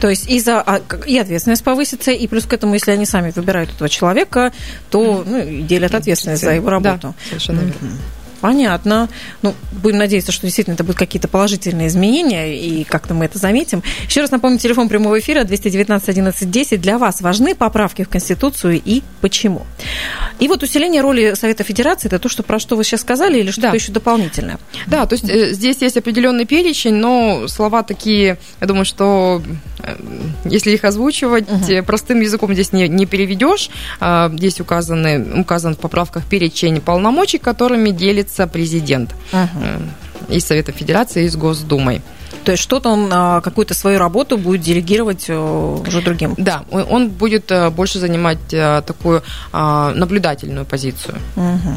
То 0.00 0.08
есть 0.08 0.28
и, 0.28 0.40
за, 0.40 0.60
а, 0.60 0.80
и 1.06 1.18
ответственность 1.18 1.62
повысится, 1.62 2.10
и 2.10 2.26
плюс 2.26 2.44
к 2.44 2.52
этому, 2.52 2.74
если 2.74 2.90
они 2.90 3.06
сами 3.06 3.32
выбирают 3.34 3.70
этого 3.70 3.88
человека, 3.88 4.52
то 4.90 5.22
ну, 5.24 5.62
делят 5.62 5.94
ответственность 5.94 6.42
за 6.42 6.54
его 6.54 6.70
работу. 6.70 6.98
Да, 7.08 7.14
совершенно 7.28 7.60
верно. 7.60 7.98
Понятно. 8.46 9.08
Ну, 9.42 9.56
будем 9.72 9.98
надеяться, 9.98 10.30
что 10.30 10.46
действительно 10.46 10.74
это 10.74 10.84
будут 10.84 10.96
какие-то 10.96 11.26
положительные 11.26 11.88
изменения, 11.88 12.56
и 12.56 12.84
как-то 12.84 13.12
мы 13.12 13.24
это 13.24 13.40
заметим. 13.40 13.82
Еще 14.06 14.20
раз 14.20 14.30
напомню, 14.30 14.60
телефон 14.60 14.88
прямого 14.88 15.18
эфира 15.18 15.42
219 15.42 16.08
11 16.08 16.48
10. 16.48 16.80
Для 16.80 16.96
вас 16.98 17.22
важны 17.22 17.56
поправки 17.56 18.04
в 18.04 18.08
Конституцию 18.08 18.80
и 18.84 19.02
почему? 19.20 19.66
И 20.38 20.46
вот 20.46 20.62
усиление 20.62 21.02
роли 21.02 21.34
Совета 21.34 21.64
Федерации, 21.64 22.06
это 22.06 22.20
то, 22.20 22.28
что, 22.28 22.44
про 22.44 22.60
что 22.60 22.76
вы 22.76 22.84
сейчас 22.84 23.00
сказали, 23.00 23.40
или 23.40 23.50
что-то 23.50 23.70
да. 23.70 23.74
еще 23.74 23.90
дополнительное? 23.90 24.60
Да, 24.86 25.06
то 25.06 25.14
есть 25.14 25.28
э, 25.28 25.52
здесь 25.52 25.78
есть 25.80 25.96
определенный 25.96 26.44
перечень, 26.44 26.94
но 26.94 27.48
слова 27.48 27.82
такие, 27.82 28.38
я 28.60 28.66
думаю, 28.68 28.84
что 28.84 29.42
э, 29.80 29.96
если 30.44 30.70
их 30.70 30.84
озвучивать, 30.84 31.50
угу. 31.50 31.84
простым 31.84 32.20
языком 32.20 32.52
здесь 32.52 32.72
не, 32.72 32.86
не 32.86 33.06
переведешь. 33.06 33.70
А, 33.98 34.30
здесь 34.32 34.60
указаны, 34.60 35.40
указан 35.40 35.74
в 35.74 35.78
поправках 35.78 36.26
перечень 36.26 36.80
полномочий, 36.80 37.38
которыми 37.38 37.90
делится 37.90 38.35
президент 38.46 39.14
угу. 39.32 40.34
из 40.34 40.44
Совета 40.44 40.72
Федерации, 40.72 41.24
и 41.24 41.28
с 41.28 41.36
Госдумой. 41.36 42.02
То 42.44 42.52
есть 42.52 42.62
что-то 42.62 42.90
он 42.90 43.08
а, 43.12 43.40
какую-то 43.40 43.74
свою 43.74 43.98
работу 43.98 44.38
будет 44.38 44.60
делегировать 44.60 45.28
уже 45.28 46.02
другим. 46.02 46.34
Да, 46.36 46.64
он 46.70 47.08
будет 47.08 47.50
больше 47.72 47.98
занимать 47.98 48.38
такую 48.48 49.22
наблюдательную 49.52 50.64
позицию. 50.66 51.16
Угу. 51.36 51.74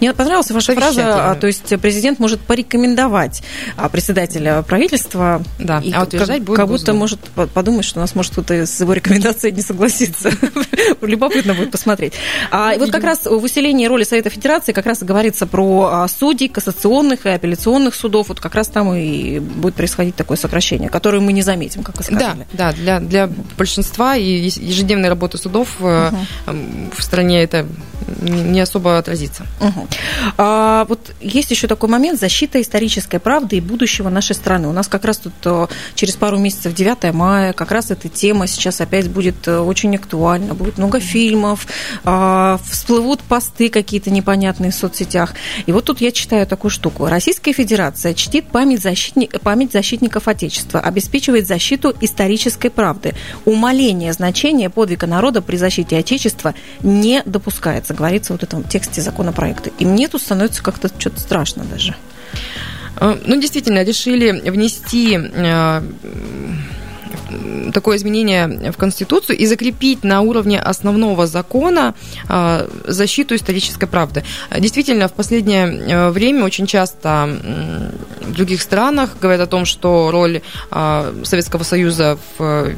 Мне 0.00 0.12
понравилась 0.12 0.50
ваша 0.50 0.74
фраза, 0.74 1.36
то 1.40 1.46
есть 1.46 1.80
президент 1.80 2.18
может 2.18 2.40
порекомендовать 2.40 3.42
а, 3.76 3.88
председателя 3.88 4.62
правительства. 4.62 5.42
Да, 5.58 5.80
и 5.80 5.92
а 5.92 6.02
утверждать 6.02 6.38
как, 6.38 6.46
будет 6.46 6.56
Как 6.56 6.68
будто 6.68 6.92
может 6.94 7.20
подумать, 7.54 7.84
что 7.84 7.98
у 7.98 8.02
нас 8.02 8.14
может 8.14 8.32
кто-то 8.32 8.66
с 8.66 8.80
его 8.80 8.92
рекомендацией 8.92 9.54
не 9.54 9.62
согласиться. 9.62 10.30
Любопытно 11.00 11.54
будет 11.54 11.70
посмотреть. 11.70 12.14
А 12.50 12.76
вот 12.76 12.90
как 12.90 13.04
раз 13.04 13.26
в 13.26 13.42
усилении 13.42 13.86
роли 13.86 14.04
Совета 14.04 14.30
Федерации 14.30 14.72
как 14.72 14.86
раз 14.86 15.02
и 15.02 15.04
говорится 15.04 15.46
про 15.46 15.88
а, 15.92 16.08
судей 16.08 16.48
кассационных 16.48 17.26
и 17.26 17.30
апелляционных 17.30 17.94
судов. 17.94 18.28
Вот 18.28 18.40
как 18.40 18.54
раз 18.54 18.68
там 18.68 18.94
и 18.94 19.38
будет 19.38 19.74
происходить 19.74 20.16
такое 20.16 20.36
сокращение, 20.36 20.88
которое 20.88 21.20
мы 21.20 21.32
не 21.32 21.42
заметим, 21.42 21.82
как 21.82 21.96
вы 21.96 22.04
сказали. 22.04 22.46
Да, 22.52 22.72
да 22.72 22.72
для, 22.72 23.00
для 23.00 23.30
большинства 23.56 24.16
и 24.16 24.24
ежедневной 24.24 25.08
работы 25.08 25.38
судов 25.38 25.80
угу. 25.80 26.16
в 26.96 27.02
стране 27.02 27.42
это 27.42 27.66
не 28.20 28.60
особо 28.60 28.98
отразится. 28.98 29.46
Угу. 29.62 29.88
А, 30.38 30.84
вот 30.88 31.14
есть 31.20 31.50
еще 31.52 31.68
такой 31.68 31.88
момент 31.88 32.18
защита 32.18 32.60
исторической 32.60 33.18
правды 33.18 33.56
и 33.56 33.60
будущего 33.60 34.08
нашей 34.08 34.34
страны. 34.34 34.66
У 34.66 34.72
нас 34.72 34.88
как 34.88 35.04
раз 35.04 35.18
тут 35.18 35.32
э, 35.44 35.66
через 35.94 36.16
пару 36.16 36.36
месяцев 36.36 36.74
9 36.74 37.14
мая 37.14 37.52
как 37.52 37.70
раз 37.70 37.92
эта 37.92 38.08
тема 38.08 38.48
сейчас 38.48 38.80
опять 38.80 39.08
будет 39.08 39.46
э, 39.46 39.58
очень 39.58 39.94
актуальна. 39.94 40.54
Будет 40.54 40.78
много 40.78 40.98
фильмов, 40.98 41.68
а, 42.04 42.58
всплывут 42.68 43.20
посты 43.20 43.68
какие-то 43.68 44.10
непонятные 44.10 44.72
в 44.72 44.74
соцсетях. 44.74 45.34
И 45.66 45.72
вот 45.72 45.84
тут 45.84 46.00
я 46.00 46.10
читаю 46.10 46.44
такую 46.46 46.72
штуку. 46.72 47.06
Российская 47.06 47.52
Федерация 47.52 48.14
чтит 48.14 48.46
память, 48.46 48.82
защитни... 48.82 49.26
память 49.26 49.70
защитников 49.72 50.26
Отечества, 50.26 50.80
обеспечивает 50.80 51.46
защиту 51.46 51.94
исторической 52.00 52.68
правды. 52.68 53.14
Умаление 53.44 54.12
значения 54.12 54.70
подвига 54.70 55.06
народа 55.06 55.40
при 55.40 55.56
защите 55.56 55.98
Отечества 55.98 56.54
не 56.82 57.22
допускается, 57.24 57.94
говорится 57.94 58.32
вот 58.32 58.40
в 58.40 58.44
этом 58.44 58.64
тексте 58.64 59.00
законопроекта. 59.00 59.51
И 59.78 59.84
мне 59.84 60.08
тут 60.08 60.22
становится 60.22 60.62
как-то 60.62 60.88
что-то 60.98 61.20
страшно 61.20 61.64
даже. 61.64 61.94
Э, 62.96 63.16
ну, 63.24 63.40
действительно, 63.40 63.84
решили 63.84 64.30
внести 64.48 65.18
э, 65.18 65.82
такое 67.72 67.96
изменение 67.96 68.72
в 68.72 68.76
Конституцию 68.76 69.38
и 69.38 69.46
закрепить 69.46 70.04
на 70.04 70.20
уровне 70.20 70.60
основного 70.60 71.26
закона 71.26 71.94
э, 72.28 72.68
защиту 72.86 73.34
исторической 73.34 73.86
правды. 73.86 74.24
Действительно, 74.58 75.08
в 75.08 75.12
последнее 75.12 76.10
время 76.10 76.44
очень 76.44 76.66
часто 76.66 77.28
в 78.20 78.32
других 78.32 78.62
странах 78.62 79.16
говорят 79.20 79.40
о 79.40 79.46
том, 79.46 79.64
что 79.64 80.10
роль 80.10 80.40
Советского 80.70 81.62
Союза 81.62 82.18
в 82.38 82.74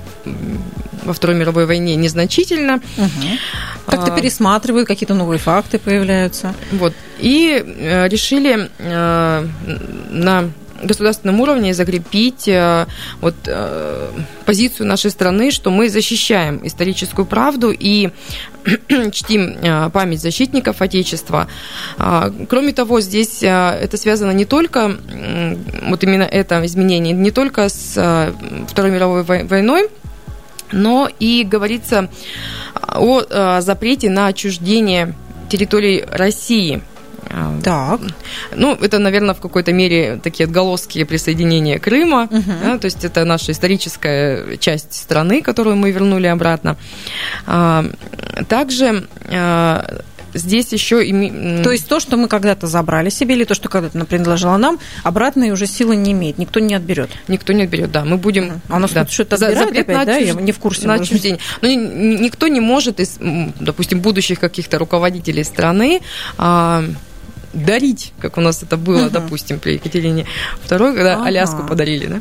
во 1.04 1.12
Второй 1.12 1.36
мировой 1.36 1.66
войне 1.66 1.96
незначительно. 1.96 2.80
Угу. 2.96 3.08
Как-то 3.86 4.12
а, 4.12 4.16
пересматривают, 4.16 4.88
какие-то 4.88 5.14
новые 5.14 5.38
факты 5.38 5.78
появляются. 5.78 6.54
Вот. 6.72 6.94
И 7.18 7.62
э, 7.64 8.08
решили 8.08 8.70
э, 8.78 9.46
на 10.10 10.50
государственном 10.86 11.40
уровне 11.40 11.74
закрепить 11.74 12.48
э, 12.48 12.86
вот, 13.20 13.34
позицию 14.44 14.86
нашей 14.86 15.10
страны, 15.10 15.50
что 15.50 15.70
мы 15.70 15.88
защищаем 15.88 16.60
историческую 16.64 17.26
правду 17.26 17.70
и 17.70 18.10
чтим 19.12 19.90
память 19.92 20.20
защитников 20.20 20.80
Отечества. 20.80 21.48
А, 21.98 22.32
кроме 22.48 22.72
того, 22.72 23.00
здесь 23.00 23.42
это 23.42 23.96
связано 23.96 24.30
не 24.30 24.44
только, 24.44 24.96
вот 25.82 26.02
именно 26.02 26.22
это 26.22 26.64
изменение, 26.66 27.12
не 27.12 27.30
только 27.30 27.68
с 27.68 28.32
Второй 28.68 28.90
мировой 28.90 29.22
войной, 29.22 29.88
но 30.72 31.08
и 31.18 31.44
говорится 31.44 32.10
о 32.74 33.22
э, 33.22 33.60
запрете 33.60 34.10
на 34.10 34.26
отчуждение 34.26 35.14
территории 35.48 36.04
России. 36.10 36.82
Так. 37.62 38.00
Ну, 38.54 38.74
это, 38.74 38.98
наверное, 38.98 39.34
в 39.34 39.40
какой-то 39.40 39.72
мере 39.72 40.20
такие 40.22 40.44
отголоски 40.44 41.04
присоединения 41.04 41.78
Крыма. 41.78 42.28
Угу. 42.30 42.52
Да, 42.62 42.78
то 42.78 42.84
есть 42.84 43.04
это 43.04 43.24
наша 43.24 43.52
историческая 43.52 44.56
часть 44.58 44.94
страны, 44.94 45.42
которую 45.42 45.76
мы 45.76 45.90
вернули 45.90 46.26
обратно. 46.26 46.76
А, 47.46 47.84
также 48.48 49.06
а, 49.30 50.02
здесь 50.34 50.72
еще... 50.72 51.04
И... 51.06 51.62
То 51.62 51.70
есть 51.70 51.88
то, 51.88 52.00
что 52.00 52.16
мы 52.16 52.28
когда-то 52.28 52.66
забрали 52.66 53.08
себе, 53.08 53.34
или 53.34 53.44
то, 53.44 53.54
что 53.54 53.68
когда-то 53.68 54.04
принадлежало 54.04 54.56
нам, 54.56 54.78
обратной 55.02 55.50
уже 55.50 55.66
силы 55.66 55.96
не 55.96 56.12
имеет, 56.12 56.38
никто 56.38 56.60
не 56.60 56.74
отберет. 56.74 57.10
Никто 57.28 57.52
не 57.52 57.64
отберет, 57.64 57.90
да. 57.92 58.04
Мы 58.04 58.16
будем... 58.16 58.60
А 58.68 58.76
у 58.76 58.78
нас 58.78 58.92
да. 58.92 59.06
что-то 59.06 59.36
отбирают 59.36 59.58
Запрет 59.58 59.84
опять, 59.84 59.96
на 59.96 60.04
да? 60.04 60.16
Я 60.16 60.32
не 60.34 60.52
в 60.52 60.58
курсе. 60.58 60.86
На 60.86 60.94
отчуждение. 60.94 61.40
Но 61.62 61.68
никто 61.68 62.48
не 62.48 62.60
может 62.60 63.00
из, 63.00 63.18
допустим, 63.60 64.00
будущих 64.00 64.40
каких-то 64.40 64.78
руководителей 64.78 65.44
страны 65.44 66.00
а, 66.36 66.84
дарить, 67.54 68.12
как 68.20 68.36
у 68.36 68.40
нас 68.40 68.62
это 68.62 68.76
было, 68.76 69.06
uh-huh. 69.06 69.10
допустим, 69.10 69.58
при 69.58 69.74
Екатерине 69.74 70.26
II, 70.68 70.94
когда 70.94 71.14
uh-huh. 71.14 71.26
Аляску 71.26 71.66
подарили, 71.66 72.06
да? 72.06 72.20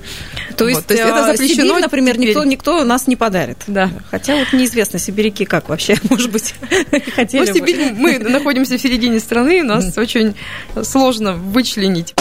То 0.55 0.67
есть, 0.67 0.81
вот, 0.81 0.87
то 0.87 0.93
есть 0.93 1.05
это 1.05 1.25
а, 1.25 1.31
запрещено, 1.31 1.73
Сибирь, 1.73 1.81
например, 1.81 2.17
никто, 2.19 2.43
никто 2.43 2.83
нас 2.83 3.07
не 3.07 3.15
подарит. 3.15 3.57
Да. 3.67 3.89
Хотя 4.11 4.35
вот 4.37 4.53
неизвестно, 4.53 4.99
сибиряки 4.99 5.45
как 5.45 5.69
вообще, 5.69 5.97
может 6.09 6.31
быть, 6.31 6.53
хотели 7.15 7.45
ну, 7.45 7.53
Сибирь, 7.53 7.93
мы 7.93 8.19
находимся 8.19 8.77
в 8.77 8.81
середине 8.81 9.19
страны, 9.19 9.63
нас 9.63 9.97
очень 9.97 10.35
сложно 10.83 11.33
вычленить. 11.33 12.13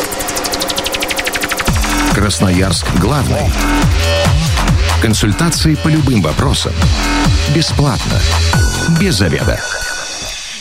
Красноярск 2.14 2.86
главный. 3.00 3.50
Консультации 5.00 5.74
по 5.74 5.88
любым 5.88 6.22
вопросам. 6.22 6.72
Бесплатно. 7.54 8.20
Без 9.00 9.16
заведа. 9.16 9.58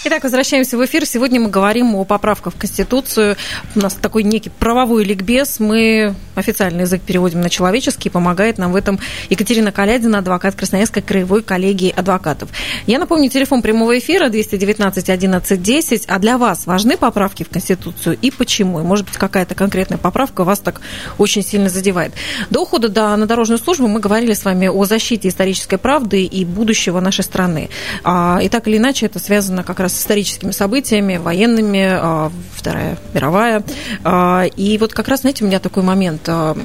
Итак, 0.03 0.23
возвращаемся 0.23 0.79
в 0.79 0.85
эфир. 0.85 1.05
Сегодня 1.05 1.39
мы 1.39 1.51
говорим 1.51 1.93
о 1.93 2.05
поправках 2.05 2.55
в 2.55 2.57
Конституцию. 2.57 3.35
У 3.75 3.79
нас 3.79 3.93
такой 3.93 4.23
некий 4.23 4.49
правовой 4.49 5.03
ликбез. 5.03 5.59
Мы 5.59 6.15
официальный 6.33 6.81
язык 6.81 7.03
переводим 7.03 7.41
на 7.41 7.51
человеческий. 7.51 8.09
Помогает 8.09 8.57
нам 8.57 8.71
в 8.71 8.75
этом 8.75 8.99
Екатерина 9.29 9.71
Калядина, 9.71 10.17
адвокат 10.17 10.55
Красноярской 10.55 11.03
краевой 11.03 11.43
коллегии 11.43 11.93
адвокатов. 11.95 12.49
Я 12.87 12.97
напомню, 12.97 13.29
телефон 13.29 13.61
прямого 13.61 13.99
эфира 13.99 14.29
219 14.29 15.07
11 15.07 15.61
10. 15.61 16.05
А 16.07 16.17
для 16.17 16.39
вас 16.39 16.65
важны 16.65 16.97
поправки 16.97 17.43
в 17.43 17.49
Конституцию 17.49 18.17
и 18.19 18.31
почему? 18.31 18.79
И, 18.79 18.83
может 18.83 19.05
быть, 19.05 19.17
какая-то 19.17 19.53
конкретная 19.53 19.99
поправка 19.99 20.43
вас 20.43 20.61
так 20.61 20.81
очень 21.19 21.43
сильно 21.43 21.69
задевает. 21.69 22.13
До 22.49 22.63
ухода 22.63 22.89
до, 22.89 23.15
на 23.17 23.27
дорожную 23.27 23.59
службу 23.59 23.87
мы 23.87 23.99
говорили 23.99 24.33
с 24.33 24.45
вами 24.45 24.65
о 24.65 24.83
защите 24.85 25.27
исторической 25.27 25.77
правды 25.77 26.23
и 26.23 26.43
будущего 26.43 26.99
нашей 27.01 27.23
страны. 27.23 27.69
А, 28.03 28.39
и 28.41 28.49
так 28.49 28.67
или 28.67 28.77
иначе 28.77 29.05
это 29.05 29.19
связано 29.19 29.63
как 29.63 29.79
раз 29.79 29.90
с 29.91 29.99
историческими 29.99 30.51
событиями, 30.51 31.17
военными, 31.17 31.87
а, 31.91 32.31
Вторая 32.53 32.97
мировая. 33.13 33.63
А, 34.03 34.45
и 34.55 34.77
вот 34.77 34.93
как 34.93 35.07
раз, 35.07 35.21
знаете, 35.21 35.43
у 35.43 35.47
меня 35.47 35.59
такой 35.59 35.83
момент. 35.83 36.23
А, 36.27 36.55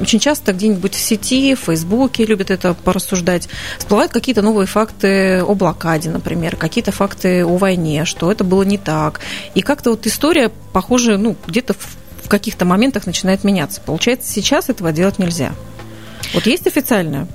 очень 0.00 0.18
часто 0.18 0.52
где-нибудь 0.52 0.94
в 0.94 1.00
сети, 1.00 1.54
в 1.54 1.60
Фейсбуке 1.60 2.24
любят 2.24 2.50
это 2.50 2.74
порассуждать, 2.74 3.48
всплывают 3.78 4.12
какие-то 4.12 4.42
новые 4.42 4.66
факты 4.66 5.42
о 5.42 5.54
блокаде, 5.54 6.10
например, 6.10 6.56
какие-то 6.56 6.92
факты 6.92 7.44
о 7.44 7.56
войне, 7.56 8.04
что 8.04 8.30
это 8.30 8.44
было 8.44 8.62
не 8.62 8.78
так. 8.78 9.20
И 9.54 9.62
как-то 9.62 9.90
вот 9.90 10.06
история, 10.06 10.50
похоже, 10.72 11.16
ну, 11.16 11.36
где-то 11.46 11.74
в 11.74 12.28
каких-то 12.28 12.64
моментах 12.64 13.06
начинает 13.06 13.44
меняться. 13.44 13.80
Получается, 13.80 14.32
сейчас 14.32 14.68
этого 14.68 14.92
делать 14.92 15.18
нельзя. 15.18 15.52
Вот 16.34 16.46
есть 16.46 16.66
официальная 16.66 17.26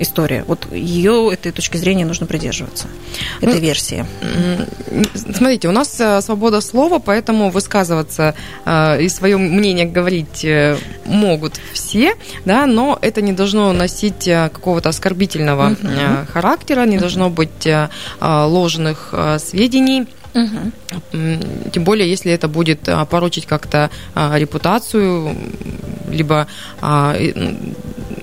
история. 0.00 0.44
Вот 0.46 0.66
ее 0.72 1.30
этой 1.32 1.52
точки 1.52 1.76
зрения 1.76 2.04
нужно 2.04 2.26
придерживаться, 2.26 2.88
этой 3.40 3.54
ну, 3.54 3.60
версии. 3.60 4.06
Смотрите, 5.14 5.68
у 5.68 5.72
нас 5.72 6.00
э, 6.00 6.20
свобода 6.22 6.60
слова, 6.60 6.98
поэтому 6.98 7.50
высказываться 7.50 8.34
э, 8.64 9.02
и 9.02 9.08
свое 9.08 9.36
мнение 9.36 9.86
говорить 9.86 10.44
э, 10.44 10.78
могут 11.04 11.60
все, 11.72 12.14
да, 12.44 12.66
но 12.66 12.98
это 13.00 13.20
не 13.20 13.32
должно 13.32 13.72
носить 13.72 14.24
какого-то 14.24 14.88
оскорбительного 14.88 15.70
uh-huh. 15.72 16.26
характера, 16.26 16.86
не 16.86 16.96
uh-huh. 16.96 17.00
должно 17.00 17.30
быть 17.30 17.68
ложных 18.20 19.14
сведений. 19.38 20.06
Угу. 20.34 21.70
Тем 21.72 21.84
более, 21.84 22.08
если 22.08 22.32
это 22.32 22.48
будет 22.48 22.88
порочить 23.08 23.46
как-то 23.46 23.90
репутацию, 24.14 25.36
либо 26.08 26.46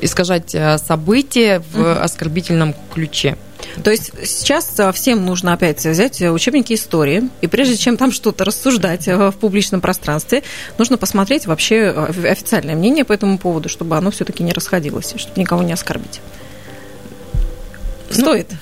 искажать 0.01 0.53
э, 0.53 0.77
события 0.77 1.61
в 1.71 1.79
угу. 1.79 1.89
оскорбительном 1.89 2.75
ключе. 2.93 3.37
То 3.83 3.91
есть 3.91 4.11
сейчас 4.25 4.79
всем 4.93 5.25
нужно 5.25 5.53
опять 5.53 5.83
взять 5.83 6.21
учебники 6.21 6.73
истории, 6.73 7.29
и 7.41 7.47
прежде 7.47 7.77
чем 7.77 7.97
там 7.97 8.11
что-то 8.11 8.45
рассуждать 8.45 9.07
в 9.07 9.31
публичном 9.31 9.81
пространстве, 9.81 10.43
нужно 10.77 10.97
посмотреть 10.97 11.47
вообще 11.47 11.89
официальное 11.89 12.75
мнение 12.75 13.03
по 13.03 13.13
этому 13.13 13.37
поводу, 13.37 13.69
чтобы 13.69 13.97
оно 13.97 14.11
все-таки 14.11 14.43
не 14.43 14.53
расходилось, 14.53 15.13
чтобы 15.17 15.39
никого 15.39 15.63
не 15.63 15.73
оскорбить. 15.73 16.21
Стоит. 18.09 18.51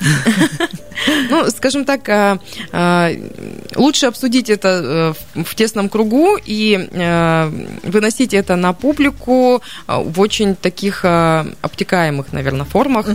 Ну, 1.29 1.49
скажем 1.49 1.85
так, 1.85 2.07
а, 2.09 2.39
а, 2.71 3.11
лучше 3.75 4.05
обсудить 4.07 4.49
это 4.49 5.13
э, 5.35 5.43
в 5.43 5.53
тесном 5.53 5.89
кругу 5.89 6.37
и 6.43 6.87
э, 6.89 7.51
выносить 7.83 8.33
это 8.33 8.55
на 8.55 8.73
публику 8.73 9.61
а, 9.87 9.99
в 9.99 10.19
очень 10.19 10.55
таких 10.55 11.03
обтекаемых, 11.03 12.31
наверное, 12.31 12.65
формах. 12.65 13.07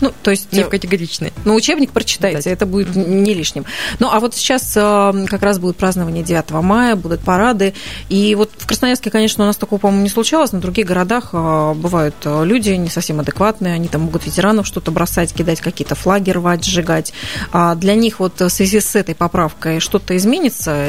Ну, 0.00 0.12
то 0.22 0.30
есть... 0.30 0.52
Не 0.52 0.64
в 0.64 0.68
категоричный. 0.68 1.32
Ну, 1.44 1.54
учебник 1.54 1.92
прочитайте, 1.92 2.42
да. 2.42 2.50
это 2.50 2.66
будет 2.66 2.94
не 2.94 3.34
лишним. 3.34 3.64
Ну, 3.98 4.10
а 4.10 4.20
вот 4.20 4.34
сейчас 4.34 4.76
э, 4.76 5.26
как 5.28 5.42
раз 5.42 5.58
будет 5.58 5.76
празднование 5.76 6.24
9 6.24 6.50
мая, 6.50 6.96
будут 6.96 7.20
парады. 7.20 7.74
И 8.08 8.34
вот 8.34 8.50
в 8.56 8.66
Красноярске, 8.66 9.10
конечно, 9.10 9.44
у 9.44 9.46
нас 9.46 9.56
такого, 9.56 9.78
по-моему, 9.78 10.02
не 10.02 10.10
случалось. 10.10 10.52
На 10.52 10.60
других 10.60 10.86
городах 10.86 11.30
э, 11.32 11.74
бывают 11.74 12.16
э, 12.24 12.44
люди 12.44 12.70
не 12.70 12.90
совсем 12.90 13.20
адекватные. 13.20 13.74
Они 13.74 13.88
там 13.88 14.02
могут 14.02 14.26
ветеранов 14.26 14.66
что-то 14.66 14.90
бросать, 14.90 15.32
кидать, 15.32 15.60
какие-то 15.60 15.94
флаги 15.94 16.30
рвать, 16.30 16.64
сжигать. 16.64 17.12
А 17.52 17.74
для 17.74 17.94
них 17.94 18.20
вот 18.20 18.40
в 18.40 18.48
связи 18.48 18.80
с 18.80 18.94
этой 18.96 19.14
поправкой 19.14 19.80
что-то 19.80 20.16
изменится? 20.16 20.88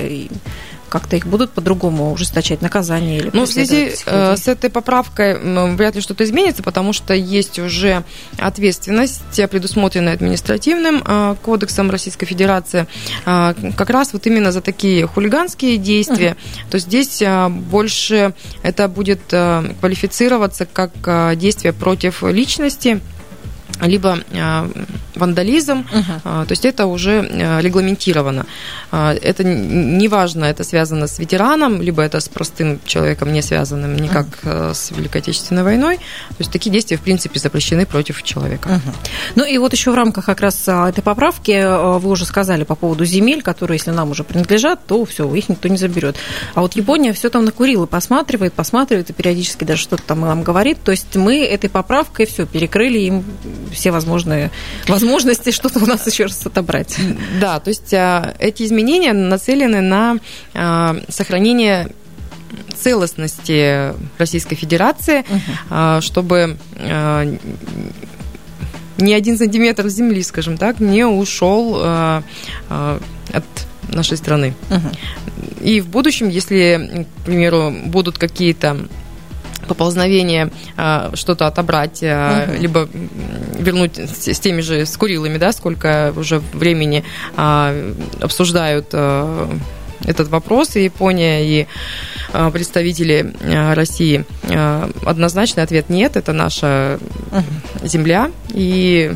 Как-то 0.96 1.18
их 1.18 1.28
будут 1.28 1.52
по-другому 1.52 2.14
ужесточать 2.14 2.62
наказание 2.62 3.18
или 3.18 3.30
Ну, 3.34 3.44
в 3.44 3.50
связи 3.50 3.92
э, 4.06 4.38
с 4.38 4.48
этой 4.48 4.70
поправкой 4.70 5.38
вряд 5.76 5.96
ли 5.96 6.00
что-то 6.00 6.24
изменится, 6.24 6.64
потому 6.64 6.94
что 6.94 7.14
есть 7.14 7.60
уже 7.60 8.06
ответственность, 8.40 9.22
предусмотренная 9.52 10.14
административным 10.14 11.04
э, 11.06 11.36
кодексом 11.44 11.92
Российской 11.92 12.26
Федерации, 12.26 12.88
э, 13.26 13.54
как 13.76 13.90
раз 13.90 14.14
вот 14.14 14.26
именно 14.26 14.54
за 14.54 14.62
такие 14.62 15.06
хулиганские 15.06 15.76
действия. 15.76 16.38
Uh-huh. 16.38 16.72
То 16.72 16.80
здесь 16.80 17.22
больше 17.50 18.34
это 18.64 18.88
будет 18.88 19.20
квалифицироваться 19.28 20.66
как 20.66 21.38
действие 21.38 21.74
против 21.74 22.24
личности, 22.24 23.02
либо 23.82 24.20
э, 24.32 24.70
вандализм, 25.18 25.86
uh-huh. 25.92 26.46
то 26.46 26.52
есть 26.52 26.66
это 26.66 26.86
уже 26.86 27.28
э, 27.30 27.62
регламентировано. 27.62 28.46
Это 28.92 29.44
неважно, 29.44 30.46
это 30.46 30.64
связано 30.64 31.08
с 31.08 31.20
ветераном, 31.20 31.82
либо 31.82 32.02
это 32.02 32.20
с 32.20 32.30
простым 32.30 32.80
человеком, 32.86 33.34
не 33.34 33.42
связанным 33.42 33.96
никак 33.96 34.28
uh-huh. 34.44 34.74
с 34.74 34.92
Великой 34.92 35.22
Отечественной 35.22 35.64
войной. 35.64 35.98
То 35.98 36.40
есть 36.40 36.52
такие 36.52 36.72
действия, 36.72 36.98
в 36.98 37.02
принципе, 37.02 37.40
запрещены 37.40 37.86
против 37.86 38.24
человека. 38.24 38.70
Uh-huh. 38.70 38.96
Ну 39.36 39.46
и 39.46 39.58
вот 39.58 39.74
еще 39.74 39.92
в 39.92 39.96
рамках 39.96 40.26
как 40.26 40.42
раз 40.42 40.68
этой 40.68 41.02
поправки 41.02 42.00
вы 42.00 42.10
уже 42.10 42.26
сказали 42.26 42.64
по 42.64 42.76
поводу 42.76 43.06
земель, 43.06 43.42
которые, 43.42 43.78
если 43.78 43.92
нам 43.92 44.12
уже 44.12 44.24
принадлежат, 44.24 44.86
то 44.86 45.04
все, 45.06 45.34
их 45.34 45.50
никто 45.50 45.68
не 45.68 45.78
заберет. 45.78 46.16
А 46.54 46.62
вот 46.62 46.76
Япония 46.76 47.14
все 47.14 47.30
там 47.30 47.46
накурила, 47.46 47.86
посматривает, 47.86 48.54
посматривает 48.54 49.10
и 49.10 49.14
периодически 49.14 49.64
даже 49.64 49.82
что-то 49.82 50.04
там 50.04 50.22
нам 50.22 50.44
говорит. 50.44 50.80
То 50.84 50.92
есть 50.92 51.16
мы 51.16 51.44
этой 51.44 51.70
поправкой 51.70 52.26
все 52.26 52.46
перекрыли 52.46 53.00
им 53.00 53.24
все 53.72 53.92
возможные 53.92 54.52
возможности 54.88 55.05
что-то 55.52 55.80
у 55.80 55.86
нас 55.86 56.06
еще 56.08 56.24
раз 56.24 56.46
отобрать. 56.46 56.98
Да, 57.40 57.60
то 57.60 57.70
есть 57.70 57.94
а, 57.94 58.36
эти 58.40 58.64
изменения 58.64 59.14
нацелены 59.14 59.82
на 59.82 60.18
а, 60.54 60.98
сохранение 61.10 61.90
целостности 62.76 63.94
Российской 64.18 64.56
Федерации, 64.56 65.26
угу. 65.28 66.02
чтобы 66.02 66.58
ни 68.98 69.12
один 69.12 69.38
сантиметр 69.38 69.88
земли, 69.90 70.22
скажем 70.24 70.58
так, 70.58 70.80
не 70.80 71.06
ушел 71.06 71.76
от 71.76 73.46
нашей 73.90 74.18
страны. 74.18 74.54
Угу. 74.70 75.66
И 75.66 75.82
в 75.82 75.88
будущем, 75.88 76.30
если, 76.30 77.08
к 77.22 77.26
примеру, 77.26 77.74
будут 77.86 78.18
какие-то 78.18 78.88
поползновение 79.66 80.52
а, 80.78 81.12
что-то 81.14 81.48
отобрать, 81.48 82.02
угу. 82.04 82.60
либо 82.60 82.88
вернуть 83.58 83.98
с, 83.98 84.40
теми 84.40 84.62
же 84.62 84.86
с 84.86 84.98
Курилами, 84.98 85.38
да, 85.38 85.52
сколько 85.52 86.14
уже 86.16 86.40
времени 86.54 87.04
а, 87.36 87.74
обсуждают 88.22 88.94
этот 90.06 90.28
вопрос, 90.30 90.76
и 90.76 90.84
Япония, 90.84 91.44
и 91.46 91.68
представители 92.52 93.34
России. 93.74 94.26
Однозначный 95.06 95.64
ответ 95.64 95.90
нет, 95.90 96.18
это 96.18 96.34
наша 96.34 97.00
земля, 97.84 98.32
и 98.50 99.16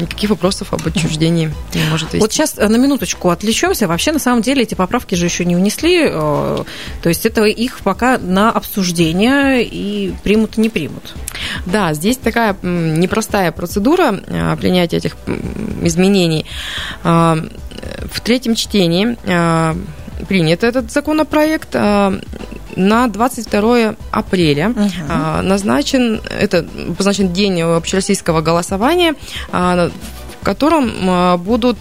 никаких 0.00 0.30
вопросов 0.30 0.72
об 0.72 0.86
отчуждении 0.86 1.52
не 1.74 1.82
может 1.90 2.08
вести. 2.08 2.20
Вот 2.20 2.32
сейчас 2.32 2.56
на 2.56 2.76
минуточку 2.76 3.30
отвлечемся. 3.30 3.88
Вообще, 3.88 4.12
на 4.12 4.18
самом 4.18 4.42
деле, 4.42 4.62
эти 4.62 4.74
поправки 4.74 5.14
же 5.14 5.26
еще 5.26 5.44
не 5.44 5.56
унесли, 5.56 6.08
то 6.08 6.64
есть 7.04 7.26
это 7.26 7.44
их 7.44 7.80
пока 7.80 8.18
на 8.18 8.50
обсуждение 8.50 9.64
и 9.64 10.14
примут, 10.22 10.56
не 10.56 10.68
примут. 10.68 11.14
Да, 11.66 11.92
здесь 11.94 12.16
такая 12.16 12.56
непростая 12.62 13.52
процедура 13.52 14.20
а, 14.28 14.56
принятия 14.56 14.98
этих 14.98 15.16
изменений. 15.82 16.46
А, 17.04 17.38
в 18.12 18.20
третьем 18.20 18.54
чтении 18.54 19.16
а, 19.26 19.76
принят 20.26 20.64
этот 20.64 20.90
законопроект 20.90 21.74
на 21.74 23.08
22 23.08 23.94
апреля 24.10 24.70
угу. 24.70 25.42
назначен 25.42 26.20
это 26.30 26.64
назначен 26.98 27.32
день 27.32 27.60
общероссийского 27.60 28.40
голосования, 28.40 29.14
в 29.50 29.90
котором 30.42 31.38
будут 31.42 31.78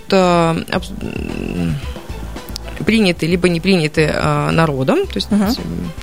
приняты 2.86 3.26
либо 3.26 3.50
не 3.50 3.60
приняты 3.60 4.14
народом, 4.52 5.08
то 5.08 5.16
есть 5.16 5.32
угу. 5.32 5.44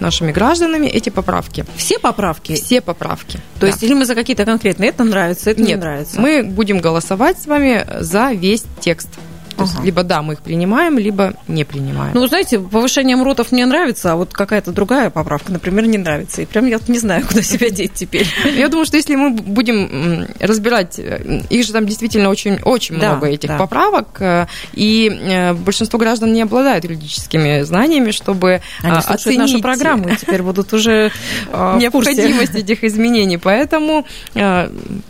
нашими 0.01 0.33
гражданами, 0.33 0.87
эти 0.87 1.11
поправки. 1.11 1.65
Все 1.77 1.99
поправки? 1.99 2.55
Все 2.55 2.81
поправки. 2.81 3.39
То 3.55 3.63
да. 3.63 3.67
есть 3.69 3.83
или 3.83 3.95
мы 3.95 4.05
за 4.05 4.15
какие-то 4.15 4.45
конкретные, 4.45 4.91
это 4.91 5.05
нравится, 5.05 5.51
это 5.51 5.61
Нет, 5.61 5.69
не 5.69 5.77
нравится? 5.77 6.21
мы 6.21 6.43
будем 6.43 6.81
голосовать 6.81 7.41
с 7.41 7.47
вами 7.47 7.87
за 8.01 8.33
весь 8.33 8.65
текст. 8.81 9.09
То 9.57 9.63
ага. 9.63 9.73
есть, 9.73 9.85
либо 9.85 10.03
да, 10.03 10.23
мы 10.23 10.35
их 10.35 10.41
принимаем, 10.41 10.99
либо 10.99 11.35
не 11.49 11.65
принимаем. 11.65 12.13
Ну, 12.15 12.27
знаете, 12.27 12.59
повышение 12.59 13.17
МРОТов 13.17 13.53
мне 13.53 13.67
нравится, 13.67 14.13
а 14.13 14.17
вот 14.17 14.33
какая-то 14.33 14.73
другая 14.73 15.11
поправка, 15.11 15.53
например, 15.53 15.87
не 15.87 15.99
нравится. 15.99 16.43
И 16.43 16.47
прям 16.47 16.67
я 16.67 16.79
не 16.89 16.99
знаю, 16.99 17.25
куда 17.29 17.43
себя 17.43 17.71
деть 17.71 17.95
теперь. 17.95 18.27
Я 18.57 18.69
думаю, 18.69 18.87
что 18.87 18.97
если 18.97 19.15
мы 19.17 19.31
будем 19.31 20.27
разбирать, 20.41 20.99
э, 20.99 21.43
их 21.51 21.67
же 21.67 21.73
там 21.73 21.87
действительно 21.87 22.31
очень, 22.31 22.61
очень 22.63 22.99
да, 22.99 23.11
много 23.11 23.29
этих 23.29 23.49
да. 23.49 23.59
поправок, 23.59 24.21
э, 24.21 24.47
и 24.73 25.09
э, 25.09 25.53
большинство 25.55 25.99
граждан 25.99 26.33
не 26.33 26.43
обладают 26.43 26.85
юридическими 26.85 27.63
знаниями, 27.63 28.11
чтобы 28.11 28.61
Они 28.83 28.99
оценить 28.99 29.39
нашу 29.39 29.61
программу 29.61 30.09
и 30.09 30.17
теперь 30.17 30.43
будут 30.43 30.73
уже 30.73 31.13
необходимость 31.53 32.55
этих 32.55 32.85
изменений. 32.85 33.39
Поэтому 33.39 34.07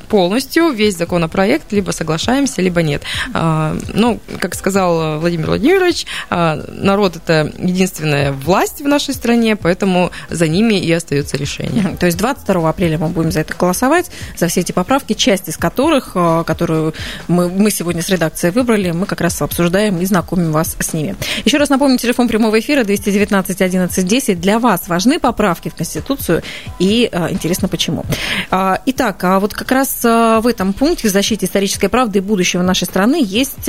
полностью 0.09 0.71
весь 0.71 0.97
законопроект 0.97 1.73
либо 1.73 1.91
соглашаемся, 1.91 2.63
либо 2.63 2.83
нет. 2.83 3.03
Ну, 3.33 4.21
как 4.39 4.55
сказал 4.55 5.19
Владимир 5.19 5.47
Владимирович, 5.47 6.07
а, 6.31 6.63
народ 6.69 7.17
это 7.17 7.53
единственная 7.59 8.33
власть 8.33 8.81
в 8.81 8.89
нашей 8.89 9.15
стране, 9.15 9.57
поэтому 9.57 10.11
за 10.31 10.49
ними 10.49 10.75
и 10.75 10.91
остается 10.93 11.37
решение. 11.37 11.97
То 12.01 12.07
есть 12.07 12.19
22 12.19 12.69
апреля 12.69 12.99
мы 12.99 13.09
будем 13.09 13.33
за 13.33 13.41
это 13.41 13.55
голосовать, 13.55 14.11
за 14.37 14.49
все 14.49 14.61
эти 14.61 14.73
поправки, 14.73 15.13
часть 15.13 15.49
из 15.49 15.57
которых, 15.57 16.13
а, 16.15 16.45
которую 16.45 16.95
мы, 17.29 17.49
мы 17.49 17.71
сегодня 17.71 18.03
с 18.03 18.09
редакцией 18.09 18.53
выбрали, 18.53 18.91
мы 18.91 19.07
как 19.07 19.21
раз 19.21 19.41
обсуждаем 19.43 20.01
и 20.01 20.07
знакомим 20.07 20.53
вас 20.53 20.77
с 20.79 20.93
ними. 20.93 21.17
Еще 21.45 21.59
раз 21.59 21.69
напомню, 21.69 21.99
телефон 21.99 22.29
прямого 22.29 22.59
эфира 22.59 22.85
219 22.85 23.61
11 23.61 24.07
10. 24.07 24.41
Для 24.41 24.59
вас 24.59 24.89
важны 24.89 25.19
поправки 25.19 25.69
в 25.69 25.75
Конституцию 25.75 26.43
и 26.79 27.09
а, 27.13 27.31
интересно 27.31 27.69
почему. 27.69 28.05
Итак, 28.51 29.25
вот 29.41 29.55
как 29.55 29.71
раз 29.71 30.03
в 30.03 30.47
этом 30.47 30.73
пункте 30.73 31.09
в 31.09 31.11
защите 31.11 31.47
исторической 31.47 31.89
правды 31.89 32.19
и 32.19 32.23
будущего 32.23 32.63
нашей 32.63 32.85
страны 32.85 33.23
есть 33.25 33.69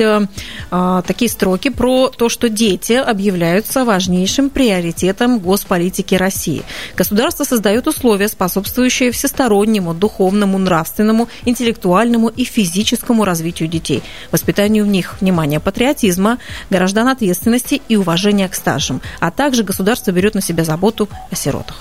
а, 0.70 1.02
такие 1.02 1.30
строки 1.30 1.70
про 1.70 2.08
то, 2.08 2.28
что 2.28 2.48
дети 2.48 2.92
объявляются 2.92 3.84
важнейшим 3.84 4.50
приоритетом 4.50 5.38
госполитики 5.38 6.14
России. 6.14 6.62
Государство 6.96 7.44
создает 7.44 7.86
условия, 7.86 8.28
способствующие 8.28 9.10
всестороннему, 9.10 9.94
духовному, 9.94 10.58
нравственному, 10.58 11.28
интеллектуальному 11.44 12.28
и 12.28 12.44
физическому 12.44 13.24
развитию 13.24 13.68
детей, 13.68 14.02
воспитанию 14.30 14.84
в 14.84 14.88
них 14.88 15.16
внимания 15.20 15.60
патриотизма, 15.60 16.38
граждан 16.70 17.08
ответственности 17.08 17.80
и 17.88 17.96
уважения 17.96 18.48
к 18.48 18.54
старшим, 18.54 19.00
а 19.20 19.30
также 19.30 19.62
государство 19.62 20.10
берет 20.10 20.34
на 20.34 20.40
себя 20.40 20.64
заботу 20.64 21.08
о 21.30 21.34
сиротах. 21.34 21.80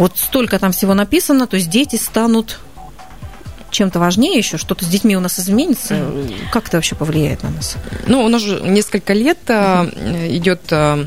Вот 0.00 0.16
столько 0.16 0.58
там 0.58 0.72
всего 0.72 0.94
написано, 0.94 1.46
то 1.46 1.56
есть 1.56 1.68
дети 1.68 1.96
станут 1.96 2.60
чем-то 3.70 3.98
важнее 3.98 4.38
еще, 4.38 4.56
что-то 4.56 4.84
с 4.84 4.88
детьми 4.88 5.16
у 5.16 5.20
нас 5.20 5.38
изменится, 5.38 6.06
как 6.52 6.68
это 6.68 6.76
вообще 6.76 6.94
повлияет 6.94 7.42
на 7.42 7.50
нас? 7.50 7.76
Ну, 8.06 8.24
у 8.24 8.28
нас 8.28 8.42
же 8.42 8.60
несколько 8.60 9.12
лет 9.12 9.38
mm 9.46 10.10
идет 10.30 10.60
э, 10.70 11.04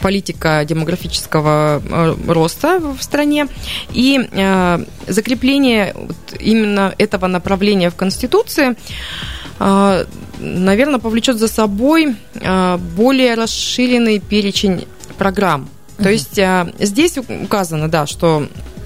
политика 0.00 0.64
демографического 0.64 1.82
э, 1.84 2.32
роста 2.32 2.80
в 2.80 3.02
стране, 3.02 3.48
и 3.92 4.28
закрепление 5.06 5.94
именно 6.38 6.94
этого 6.98 7.26
направления 7.26 7.90
в 7.90 7.96
Конституции 7.96 8.76
наверное, 10.38 11.00
повлечет 11.00 11.36
за 11.38 11.48
собой 11.48 12.14
более 12.96 13.34
расширенный 13.34 14.20
перечень 14.20 14.86
программ. 15.16 15.68
То 15.96 16.10
есть 16.10 16.38
здесь 16.78 17.18
указано, 17.18 17.88
да, 17.88 18.06
что 18.06 18.46
Э, 18.46 18.77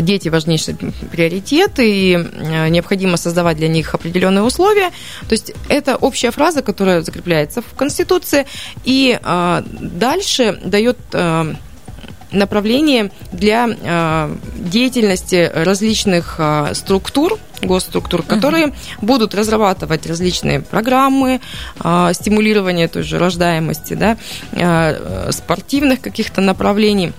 дети 0.00 0.28
важнейший 0.28 0.74
приоритет, 1.10 1.78
и 1.78 2.14
э, 2.14 2.68
необходимо 2.68 3.16
создавать 3.16 3.56
для 3.56 3.68
них 3.68 3.94
определенные 3.94 4.42
условия. 4.42 4.90
То 5.28 5.32
есть 5.32 5.52
это 5.68 5.96
общая 5.96 6.30
фраза, 6.32 6.62
которая 6.62 7.02
закрепляется 7.02 7.62
в 7.62 7.74
Конституции, 7.76 8.46
и 8.84 9.18
э, 9.22 9.62
дальше 9.80 10.58
дает 10.64 10.98
направление 12.32 13.10
для 13.30 13.68
деятельности 14.56 15.52
различных 15.54 16.40
структур, 16.72 17.38
госструктур, 17.60 18.22
которые 18.22 18.68
uh 18.68 18.74
будут 19.02 19.34
разрабатывать 19.34 20.06
различные 20.06 20.60
программы 20.60 21.40
стимулирования 21.78 22.88
той 22.88 23.02
же 23.02 23.18
рождаемости, 23.18 23.92
да, 23.92 24.16
спортивных 25.30 26.00
каких-то 26.00 26.40
направлений. 26.40 27.12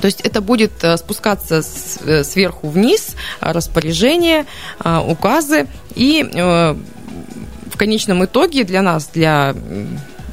То 0.00 0.06
есть 0.06 0.20
это 0.20 0.40
будет 0.40 0.72
э, 0.82 0.96
спускаться 0.96 1.62
э, 2.04 2.24
сверху 2.24 2.68
вниз, 2.68 3.14
э, 3.40 3.52
распоряжения, 3.52 4.46
указы, 4.84 5.66
и 5.94 6.22
в 6.22 7.76
конечном 7.76 8.24
итоге 8.24 8.64
для 8.64 8.82
нас, 8.82 9.08
для 9.12 9.54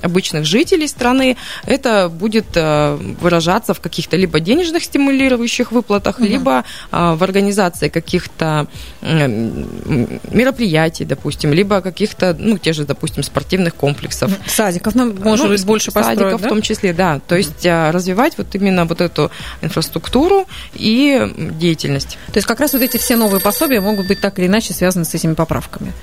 обычных 0.01 0.45
жителей 0.45 0.87
страны, 0.87 1.37
это 1.65 2.09
будет 2.09 2.45
э, 2.55 2.95
выражаться 3.21 3.73
в 3.73 3.79
каких-то 3.79 4.17
либо 4.17 4.39
денежных 4.39 4.83
стимулирующих 4.83 5.71
выплатах, 5.71 6.19
угу. 6.19 6.27
либо 6.27 6.63
э, 6.91 7.15
в 7.15 7.23
организации 7.23 7.89
каких-то 7.89 8.67
мероприятий, 9.01 11.05
допустим, 11.05 11.53
либо 11.53 11.81
каких-то, 11.81 12.35
ну, 12.37 12.57
те 12.57 12.73
же, 12.73 12.85
допустим, 12.85 13.23
спортивных 13.23 13.75
комплексов. 13.75 14.31
Садиков, 14.47 14.95
ну, 14.95 15.13
может 15.13 15.45
ну, 15.45 15.51
быть, 15.51 15.65
больше 15.65 15.91
построить, 15.91 16.19
Садиков 16.19 16.41
да? 16.41 16.47
в 16.47 16.49
том 16.49 16.61
числе, 16.61 16.93
да. 16.93 17.19
То 17.27 17.35
есть 17.35 17.65
угу. 17.65 17.91
развивать 17.91 18.37
вот 18.37 18.47
именно 18.53 18.85
вот 18.85 19.01
эту 19.01 19.31
инфраструктуру 19.61 20.47
и 20.73 21.31
деятельность. 21.59 22.17
То 22.27 22.37
есть 22.37 22.47
как 22.47 22.59
раз 22.59 22.73
вот 22.73 22.81
эти 22.81 22.97
все 22.97 23.15
новые 23.15 23.41
пособия 23.41 23.81
могут 23.81 24.07
быть 24.07 24.21
так 24.21 24.39
или 24.39 24.47
иначе 24.47 24.73
связаны 24.73 25.05
с 25.05 25.13
этими 25.13 25.33
поправками. 25.33 25.93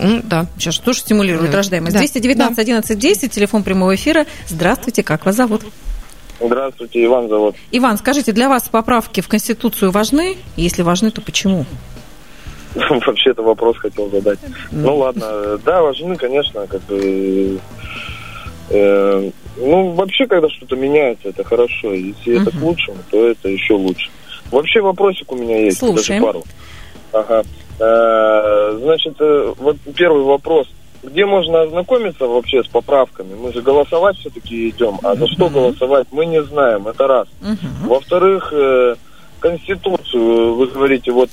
Ну, 0.00 0.20
да. 0.24 0.46
Сейчас 0.58 0.78
тоже 0.78 1.00
стимулирует 1.00 1.50
да. 1.50 1.58
рождаемость. 1.58 1.94
Да. 1.94 2.00
219 2.00 2.56
да. 2.56 2.62
11 2.62 2.98
10, 2.98 3.32
телефон 3.32 3.62
прямого 3.62 3.94
эфира. 3.94 4.26
Здравствуйте, 4.46 5.02
как 5.02 5.26
вас 5.26 5.36
зовут? 5.36 5.62
Здравствуйте, 6.40 7.04
Иван 7.04 7.28
зовут. 7.28 7.56
Иван, 7.72 7.98
скажите, 7.98 8.32
для 8.32 8.48
вас 8.48 8.68
поправки 8.68 9.20
в 9.20 9.28
Конституцию 9.28 9.90
важны? 9.90 10.36
Если 10.56 10.82
важны, 10.82 11.10
то 11.10 11.20
почему? 11.20 11.64
Вообще-то 12.74 13.42
вопрос 13.42 13.76
хотел 13.78 14.08
задать. 14.10 14.38
Ну 14.70 14.96
ладно, 14.96 15.58
да, 15.64 15.82
важны, 15.82 16.16
конечно, 16.16 16.66
как 16.66 16.82
бы... 16.82 17.58
Э, 18.70 19.30
ну, 19.56 19.92
вообще, 19.92 20.26
когда 20.26 20.48
что-то 20.48 20.76
меняется, 20.76 21.30
это 21.30 21.42
хорошо. 21.42 21.92
Если 21.92 22.40
это 22.40 22.50
к 22.50 22.62
лучшему, 22.62 22.98
то 23.10 23.26
это 23.26 23.48
еще 23.48 23.74
лучше. 23.74 24.10
Вообще 24.50 24.80
вопросик 24.80 25.32
у 25.32 25.36
меня 25.36 25.64
есть. 25.64 25.78
Слушаем. 25.78 26.22
Даже 26.22 26.32
пару. 26.32 26.44
Ага. 27.12 27.42
Э, 27.78 28.78
значит, 28.82 29.14
э, 29.20 29.54
вот 29.56 29.76
первый 29.94 30.24
вопрос. 30.24 30.66
Где 31.02 31.24
можно 31.24 31.62
ознакомиться 31.62 32.26
вообще 32.26 32.64
с 32.64 32.66
поправками? 32.66 33.34
Мы 33.34 33.52
же 33.52 33.62
голосовать 33.62 34.18
все-таки 34.18 34.70
идем, 34.70 34.98
а 35.04 35.14
за 35.14 35.28
что 35.28 35.48
голосовать 35.48 36.08
мы 36.10 36.26
не 36.26 36.42
знаем, 36.42 36.88
это 36.88 37.06
раз. 37.06 37.28
Во-вторых, 37.86 38.52
э, 38.52 38.96
Конституцию, 39.38 40.54
вы 40.54 40.66
говорите, 40.66 41.12
вот, 41.12 41.30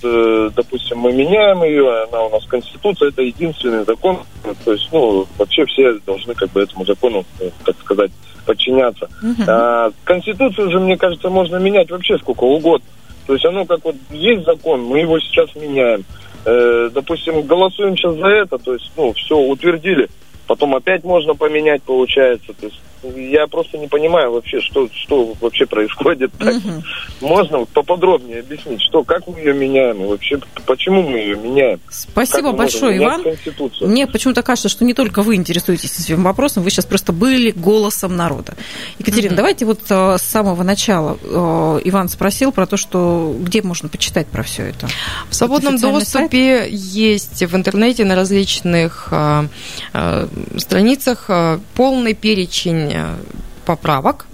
допустим, 0.55 0.99
мы 0.99 1.11
меняем 1.11 1.63
ее, 1.63 2.03
она 2.03 2.25
у 2.25 2.29
нас 2.29 2.45
Конституция, 2.45 3.09
это 3.09 3.23
единственный 3.23 3.83
закон, 3.83 4.19
то 4.63 4.73
есть, 4.73 4.87
ну, 4.91 5.25
вообще 5.39 5.65
все 5.65 5.93
должны 6.05 6.35
как 6.35 6.51
бы 6.51 6.61
этому 6.61 6.85
закону, 6.85 7.25
так 7.65 7.75
сказать, 7.79 8.11
подчиняться. 8.45 9.09
А, 9.47 9.91
Конституцию 10.03 10.69
же, 10.69 10.79
мне 10.79 10.97
кажется, 10.97 11.31
можно 11.31 11.55
менять 11.55 11.89
вообще 11.89 12.19
сколько 12.19 12.43
угодно. 12.43 12.85
То 13.25 13.33
есть 13.33 13.43
оно 13.43 13.65
как 13.65 13.83
вот 13.83 13.95
есть 14.11 14.45
закон, 14.45 14.83
мы 14.83 14.99
его 14.99 15.19
сейчас 15.19 15.55
меняем 15.55 16.05
э, 16.45 16.89
допустим, 16.93 17.41
голосуем 17.43 17.97
сейчас 17.97 18.15
за 18.15 18.27
это, 18.27 18.57
то 18.57 18.73
есть, 18.73 18.91
ну, 18.95 19.13
все 19.13 19.37
утвердили, 19.37 20.09
потом 20.47 20.75
опять 20.75 21.03
можно 21.03 21.35
поменять, 21.35 21.83
получается. 21.83 22.53
То 22.53 22.67
есть 22.67 22.79
я 23.15 23.47
просто 23.47 23.77
не 23.77 23.87
понимаю 23.87 24.31
вообще, 24.31 24.59
что, 24.61 24.87
что 24.91 25.33
вообще 25.39 25.65
происходит. 25.65 26.31
Так. 26.37 26.55
Угу. 26.55 26.83
Можно 27.21 27.65
поподробнее 27.65 28.39
объяснить, 28.39 28.81
что, 28.81 29.03
как 29.03 29.27
мы 29.27 29.39
ее 29.39 29.53
меняем 29.53 30.03
и 30.03 30.07
вообще 30.07 30.39
почему 30.65 31.03
мы 31.03 31.17
ее 31.19 31.35
меняем? 31.35 31.79
Спасибо 31.89 32.51
большое, 32.51 32.97
Иван. 32.97 33.23
Мне 33.81 34.07
почему-то 34.07 34.43
кажется, 34.43 34.69
что 34.69 34.85
не 34.85 34.93
только 34.93 35.21
вы 35.21 35.35
интересуетесь 35.35 35.99
этим 35.99 36.23
вопросом, 36.23 36.63
вы 36.63 36.69
сейчас 36.69 36.85
просто 36.85 37.13
были 37.13 37.51
голосом 37.51 38.15
народа. 38.15 38.55
Екатерина, 38.99 39.33
угу. 39.33 39.37
давайте 39.37 39.65
вот 39.65 39.81
э, 39.89 40.17
с 40.17 40.21
самого 40.21 40.63
начала 40.63 41.17
э, 41.21 41.81
Иван 41.85 42.09
спросил 42.09 42.51
про 42.51 42.65
то, 42.65 42.77
что 42.77 43.35
где 43.39 43.61
можно 43.61 43.89
почитать 43.89 44.27
про 44.27 44.43
все 44.43 44.63
это. 44.63 44.87
В 45.29 45.35
свободном 45.35 45.77
доступе 45.77 46.59
сайт? 46.61 46.71
есть 46.71 47.43
в 47.43 47.55
интернете 47.55 48.05
на 48.05 48.15
различных 48.15 49.09
э, 49.11 49.47
страницах 50.57 51.29
полный 51.75 52.13
перечень 52.13 52.94
поправок. 53.65 54.25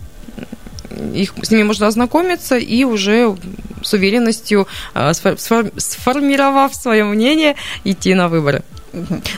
Их, 1.14 1.34
с 1.42 1.52
ними 1.52 1.64
можно 1.64 1.88
ознакомиться 1.88 2.58
и 2.58 2.84
уже 2.84 3.36
с 3.84 3.94
уверенностью, 3.94 4.68
э, 4.94 5.14
сформировав 5.14 6.76
свое 6.76 7.04
мнение, 7.04 7.56
идти 7.84 8.14
на 8.14 8.28
выборы. 8.28 8.64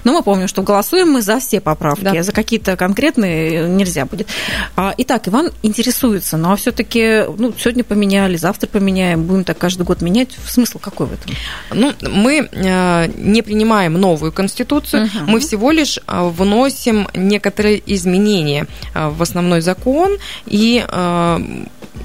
Но 0.03 0.13
мы 0.13 0.23
помним, 0.23 0.47
что 0.47 0.61
голосуем 0.63 1.11
мы 1.11 1.21
за 1.21 1.39
все 1.39 1.61
поправки, 1.61 2.03
да. 2.03 2.23
за 2.23 2.31
какие-то 2.31 2.75
конкретные 2.75 3.67
нельзя 3.67 4.05
будет. 4.05 4.27
А, 4.75 4.93
итак, 4.97 5.27
Иван 5.27 5.51
интересуется, 5.61 6.37
но 6.37 6.55
все-таки 6.55 7.25
ну, 7.37 7.53
сегодня 7.57 7.83
поменяли, 7.83 8.37
завтра 8.37 8.67
поменяем, 8.67 9.23
будем 9.23 9.43
так 9.43 9.57
каждый 9.57 9.83
год 9.83 10.01
менять. 10.01 10.29
Смысл 10.47 10.79
какой 10.79 11.07
в 11.07 11.13
этом? 11.13 11.33
Ну, 11.71 11.93
мы 12.01 12.49
э, 12.51 13.07
не 13.15 13.41
принимаем 13.41 13.93
новую 13.93 14.31
конституцию, 14.31 15.05
угу. 15.05 15.31
мы 15.31 15.39
всего 15.39 15.71
лишь 15.71 15.97
э, 15.97 16.29
вносим 16.29 17.07
некоторые 17.13 17.81
изменения 17.93 18.67
э, 18.93 19.09
в 19.09 19.21
основной 19.21 19.61
закон 19.61 20.17
и 20.45 20.85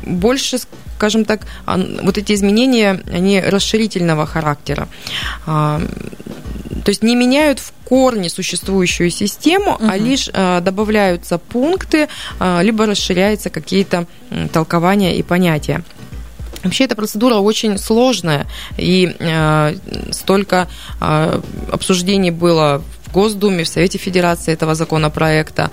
больше 0.05 0.59
скажем 0.97 1.25
так, 1.25 1.43
вот 2.03 2.19
эти 2.19 2.33
изменения, 2.33 3.01
они 3.13 3.41
расширительного 3.41 4.27
характера. 4.27 4.89
То 6.89 6.91
есть 6.91 7.03
не 7.03 7.17
меняют 7.17 7.59
в 7.59 7.75
корне 7.85 8.31
существующую 8.31 9.11
систему, 9.11 9.75
угу. 9.75 9.85
а 9.91 9.99
лишь 9.99 10.31
э, 10.33 10.63
добавляются 10.63 11.37
пункты, 11.37 12.09
э, 12.41 12.63
либо 12.63 12.87
расширяются 12.87 13.51
какие-то 13.51 14.07
э, 14.31 14.49
толкования 14.51 15.15
и 15.15 15.23
понятия. 15.23 15.85
Вообще 16.65 16.85
эта 16.85 16.97
процедура 16.97 17.35
очень 17.35 17.77
сложная, 17.77 18.47
и 18.79 19.15
э, 19.19 19.75
столько 20.13 20.67
э, 20.99 21.41
обсуждений 21.71 22.31
было 22.31 22.83
в 23.05 23.13
Госдуме, 23.13 23.65
в 23.65 23.69
Совете 23.69 23.99
Федерации 23.99 24.55
этого 24.55 24.75
законопроекта. 24.75 25.71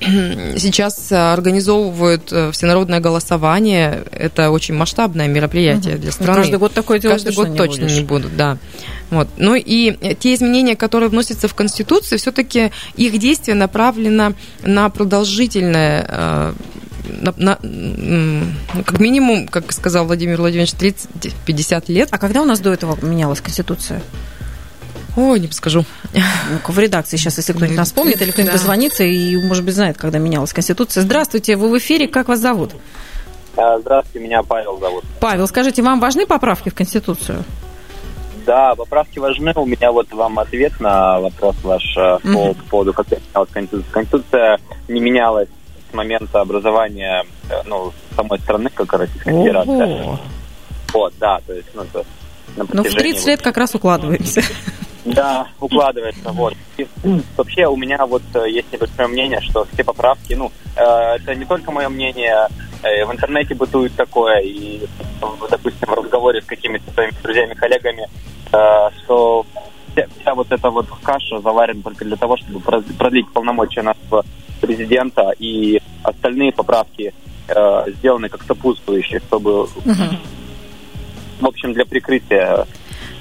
Сейчас 0.58 1.10
организовывают 1.10 2.32
э, 2.32 2.52
всенародное 2.52 3.00
голосование. 3.00 4.04
Это 4.12 4.50
очень 4.50 4.74
масштабное 4.74 5.26
мероприятие 5.26 5.94
угу. 5.94 6.02
для 6.02 6.12
страны. 6.12 6.42
Каждый 6.42 6.58
год 6.58 6.72
такое 6.72 6.98
делать 6.98 7.24
Каждый 7.24 7.34
год 7.34 7.56
точно 7.56 7.86
не 7.86 8.02
будут, 8.02 8.36
да. 8.36 8.58
Вот. 9.10 9.28
Ну 9.38 9.54
и 9.54 10.14
те 10.16 10.34
изменения, 10.34 10.76
которые 10.76 11.08
вносятся 11.08 11.48
в 11.48 11.54
Конституцию, 11.54 12.18
все-таки 12.18 12.70
их 12.96 13.18
действие 13.18 13.54
направлено 13.54 14.34
на 14.62 14.88
продолжительное 14.90 16.06
э, 16.08 16.52
на, 17.20 17.34
на, 17.36 17.58
как 18.84 19.00
минимум, 19.00 19.48
как 19.48 19.72
сказал 19.72 20.06
Владимир 20.06 20.36
Владимирович, 20.38 20.72
30-50 20.74 21.84
лет. 21.88 22.08
А 22.12 22.18
когда 22.18 22.42
у 22.42 22.44
нас 22.44 22.60
до 22.60 22.72
этого 22.72 22.98
менялась 23.04 23.40
Конституция? 23.40 24.02
Ой, 25.18 25.40
не 25.40 25.48
подскажу. 25.48 25.84
Ну, 26.14 26.20
в 26.68 26.78
редакции 26.78 27.16
сейчас, 27.16 27.38
если 27.38 27.52
кто-нибудь 27.52 27.76
нас 27.76 27.90
помнит, 27.90 28.22
или 28.22 28.30
кто-нибудь 28.30 28.52
да. 28.52 28.58
дозвонится 28.58 29.02
и, 29.02 29.36
может 29.36 29.64
быть, 29.64 29.74
знает, 29.74 29.98
когда 29.98 30.20
менялась 30.20 30.52
Конституция. 30.52 31.02
Здравствуйте, 31.02 31.56
вы 31.56 31.70
в 31.70 31.78
эфире, 31.78 32.06
как 32.06 32.28
вас 32.28 32.38
зовут? 32.38 32.70
А, 33.56 33.80
здравствуйте, 33.80 34.24
меня 34.24 34.44
Павел 34.44 34.78
зовут. 34.78 35.02
Павел, 35.18 35.48
скажите, 35.48 35.82
вам 35.82 35.98
важны 35.98 36.24
поправки 36.24 36.68
в 36.68 36.74
Конституцию? 36.74 37.42
Да, 38.46 38.76
поправки 38.76 39.18
важны. 39.18 39.52
У 39.56 39.66
меня 39.66 39.90
вот 39.90 40.08
вам 40.12 40.38
ответ 40.38 40.78
на 40.78 41.18
вопрос 41.18 41.56
ваш 41.64 41.96
mm-hmm. 41.96 42.54
по 42.54 42.70
поводу, 42.70 42.92
как 42.92 43.08
менялась 43.10 43.50
Конституция. 43.52 43.90
Конституция 43.90 44.58
не 44.86 45.00
менялась 45.00 45.48
с 45.90 45.94
момента 45.94 46.40
образования 46.40 47.24
э, 47.50 47.54
ну, 47.66 47.92
самой 48.14 48.38
страны, 48.38 48.70
как 48.72 48.92
Российская 48.92 49.32
Федерация. 49.32 50.18
Вот, 50.92 51.12
да, 51.18 51.40
то 51.44 51.52
есть, 51.54 51.68
ну, 51.74 51.82
то, 51.92 52.04
на 52.56 52.64
Ну, 52.72 52.84
в 52.84 52.94
30 52.94 53.26
лет 53.26 53.42
как 53.42 53.56
раз 53.56 53.74
укладываемся. 53.74 54.42
Да, 55.14 55.48
укладывается, 55.60 56.32
вот. 56.32 56.54
И, 56.76 56.86
вообще 57.36 57.66
у 57.66 57.76
меня 57.76 58.04
вот 58.06 58.22
э, 58.34 58.50
есть 58.50 58.72
небольшое 58.72 59.08
мнение, 59.08 59.40
что 59.40 59.66
все 59.72 59.84
поправки, 59.84 60.34
ну, 60.34 60.52
э, 60.76 60.82
это 61.16 61.34
не 61.34 61.44
только 61.44 61.70
мое 61.70 61.88
мнение, 61.88 62.48
э, 62.82 63.04
в 63.04 63.12
интернете 63.12 63.54
бытует 63.54 63.94
такое, 63.94 64.40
и, 64.40 64.86
допустим, 65.50 65.88
в 65.88 65.94
разговоре 65.94 66.42
с 66.42 66.44
какими-то 66.44 66.90
своими 66.92 67.12
друзьями, 67.22 67.54
коллегами, 67.54 68.08
э, 68.52 68.90
что 69.02 69.46
вся, 69.92 70.06
вся 70.20 70.34
вот 70.34 70.50
эта 70.50 70.70
вот 70.70 70.86
каша 71.02 71.40
заварена 71.40 71.82
только 71.82 72.04
для 72.04 72.16
того, 72.16 72.36
чтобы 72.36 72.60
продлить 72.60 73.30
полномочия 73.32 73.82
нашего 73.82 74.24
президента, 74.60 75.32
и 75.38 75.80
остальные 76.02 76.52
поправки 76.52 77.14
э, 77.48 77.84
сделаны 77.98 78.28
как 78.28 78.42
сопутствующие, 78.42 79.20
чтобы, 79.20 79.62
угу. 79.62 79.94
в 81.40 81.46
общем, 81.46 81.72
для 81.72 81.84
прикрытия 81.84 82.66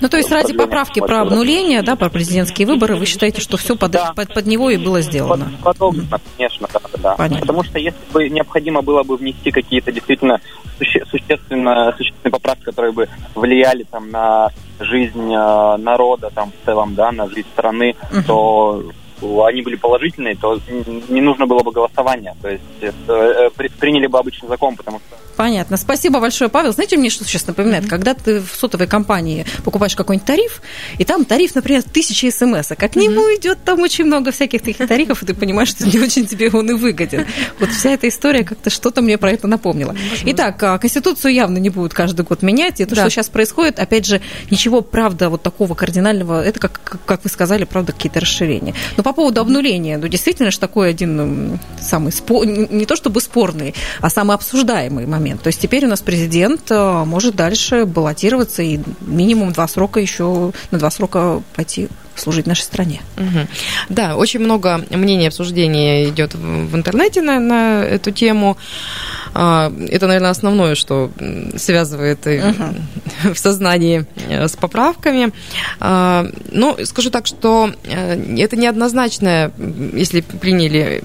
ну, 0.01 0.09
то 0.09 0.17
есть 0.17 0.31
ради 0.31 0.53
поправки 0.53 0.99
про 0.99 1.21
обнуление, 1.21 1.81
да, 1.81 1.95
про 1.95 2.09
президентские 2.09 2.67
выборы, 2.67 2.95
вы 2.95 3.05
считаете, 3.05 3.41
что 3.41 3.57
все 3.57 3.75
под, 3.75 3.91
да. 3.91 4.13
под, 4.15 4.33
под 4.33 4.45
него 4.45 4.69
и 4.69 4.77
было 4.77 5.01
сделано? 5.01 5.51
Подобно, 5.63 6.03
конечно, 6.37 6.67
да, 6.71 6.79
да. 6.97 7.15
Понятно. 7.15 7.41
Потому 7.41 7.63
что 7.63 7.79
если 7.79 7.99
бы 8.11 8.29
необходимо 8.29 8.81
было 8.81 9.03
бы 9.03 9.17
внести 9.17 9.51
какие-то 9.51 9.91
действительно 9.91 10.41
суще, 10.77 11.03
существенно, 11.09 11.93
существенные 11.97 12.31
поправки, 12.31 12.63
которые 12.63 12.91
бы 12.91 13.09
влияли 13.35 13.83
там 13.83 14.09
на 14.11 14.49
жизнь 14.79 15.33
э, 15.33 15.77
народа 15.77 16.29
там 16.33 16.51
в 16.51 16.65
целом, 16.65 16.95
да, 16.95 17.11
на 17.11 17.27
жизнь 17.29 17.47
страны, 17.53 17.95
угу. 18.11 18.21
то 18.25 18.83
они 19.21 19.61
были 19.61 19.75
положительные, 19.75 20.35
то 20.35 20.59
не 21.09 21.21
нужно 21.21 21.47
было 21.47 21.63
бы 21.63 21.71
голосования. 21.71 22.35
То 22.41 22.49
есть 22.49 22.63
э, 22.81 23.49
приняли 23.79 24.07
бы 24.07 24.19
обычный 24.19 24.47
закон, 24.49 24.75
потому 24.75 24.99
что 24.99 25.17
Понятно. 25.37 25.77
Спасибо 25.77 26.19
большое, 26.19 26.49
Павел. 26.49 26.73
Знаете, 26.73 26.97
мне 26.97 27.11
что 27.11 27.23
сейчас 27.23 27.45
напоминает? 27.45 27.85
Mm-hmm. 27.85 27.89
Когда 27.89 28.15
ты 28.15 28.41
в 28.41 28.55
сотовой 28.55 28.87
компании 28.87 29.45
покупаешь 29.63 29.95
какой-нибудь 29.95 30.25
тариф, 30.25 30.61
и 30.97 31.05
там 31.05 31.25
тариф, 31.25 31.53
например, 31.53 31.83
тысяча 31.83 32.31
смс, 32.31 32.71
а 32.71 32.75
к 32.75 32.95
нему 32.95 33.21
mm-hmm. 33.21 33.39
идет 33.39 33.59
там 33.63 33.79
очень 33.79 34.05
много 34.05 34.31
всяких 34.31 34.63
таких 34.63 34.87
тарифов, 34.87 35.21
и 35.21 35.27
ты 35.27 35.35
понимаешь, 35.35 35.69
что 35.69 35.85
не 35.85 35.99
очень 35.99 36.25
тебе 36.25 36.49
он 36.49 36.71
и 36.71 36.73
выгоден. 36.73 37.27
Вот 37.59 37.69
вся 37.69 37.91
эта 37.91 38.09
история 38.09 38.43
как-то 38.43 38.71
что-то 38.71 39.03
мне 39.03 39.19
про 39.19 39.31
это 39.31 39.47
напомнила. 39.47 39.95
Итак, 40.25 40.61
а, 40.63 40.79
Конституцию 40.79 41.35
явно 41.35 41.59
не 41.59 41.69
будут 41.69 41.93
каждый 41.93 42.25
год 42.25 42.41
менять, 42.41 42.81
и 42.81 42.85
то, 42.85 42.95
да. 42.95 43.01
что 43.01 43.11
сейчас 43.11 43.29
происходит, 43.29 43.77
опять 43.77 44.07
же, 44.07 44.21
ничего, 44.49 44.81
правда, 44.81 45.29
вот 45.29 45.43
такого 45.43 45.75
кардинального, 45.75 46.43
это, 46.43 46.59
как, 46.59 46.99
как 47.05 47.23
вы 47.23 47.29
сказали, 47.29 47.65
правда, 47.65 47.93
какие-то 47.93 48.19
расширения. 48.19 48.73
Но 48.97 49.03
по 49.07 49.13
поводу 49.13 49.39
обнуления, 49.39 49.97
ну, 49.97 50.09
действительно 50.09 50.51
же 50.51 50.59
такой 50.59 50.89
один 50.89 51.59
самый, 51.79 52.11
спор, 52.11 52.45
не 52.45 52.85
то 52.85 52.97
чтобы 52.97 53.21
спорный, 53.21 53.73
а 54.01 54.09
самый 54.09 54.35
обсуждаемый 54.35 55.05
момент. 55.05 55.41
То 55.41 55.47
есть 55.47 55.61
теперь 55.61 55.85
у 55.85 55.87
нас 55.87 56.01
президент 56.01 56.69
э, 56.71 57.03
может 57.05 57.33
дальше 57.33 57.85
баллотироваться 57.85 58.63
и 58.63 58.81
минимум 58.99 59.53
два 59.53 59.69
срока 59.69 60.01
еще 60.01 60.51
на 60.71 60.77
два 60.77 60.91
срока 60.91 61.41
пойти 61.55 61.87
служить 62.19 62.47
нашей 62.47 62.63
стране. 62.63 63.01
Угу. 63.17 63.47
Да, 63.89 64.15
очень 64.15 64.39
много 64.39 64.83
мнений 64.89 65.27
обсуждений 65.27 66.09
идет 66.09 66.35
в 66.35 66.75
интернете 66.75 67.21
на, 67.21 67.39
на 67.39 67.83
эту 67.83 68.11
тему. 68.11 68.57
А, 69.33 69.71
это, 69.89 70.07
наверное, 70.07 70.31
основное, 70.31 70.75
что 70.75 71.11
связывает 71.55 72.25
угу. 72.25 73.33
в 73.33 73.37
сознании 73.37 74.05
э, 74.29 74.47
с 74.47 74.55
поправками. 74.55 75.31
А, 75.79 76.27
ну, 76.51 76.77
скажу 76.85 77.09
так, 77.09 77.27
что 77.27 77.71
э, 77.83 78.37
это 78.37 78.55
неоднозначное, 78.55 79.51
если 79.93 80.21
приняли 80.21 81.03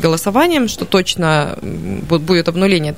голосованием, 0.00 0.68
что 0.68 0.84
точно 0.84 1.58
будет 1.62 2.48
обнуление 2.48 2.94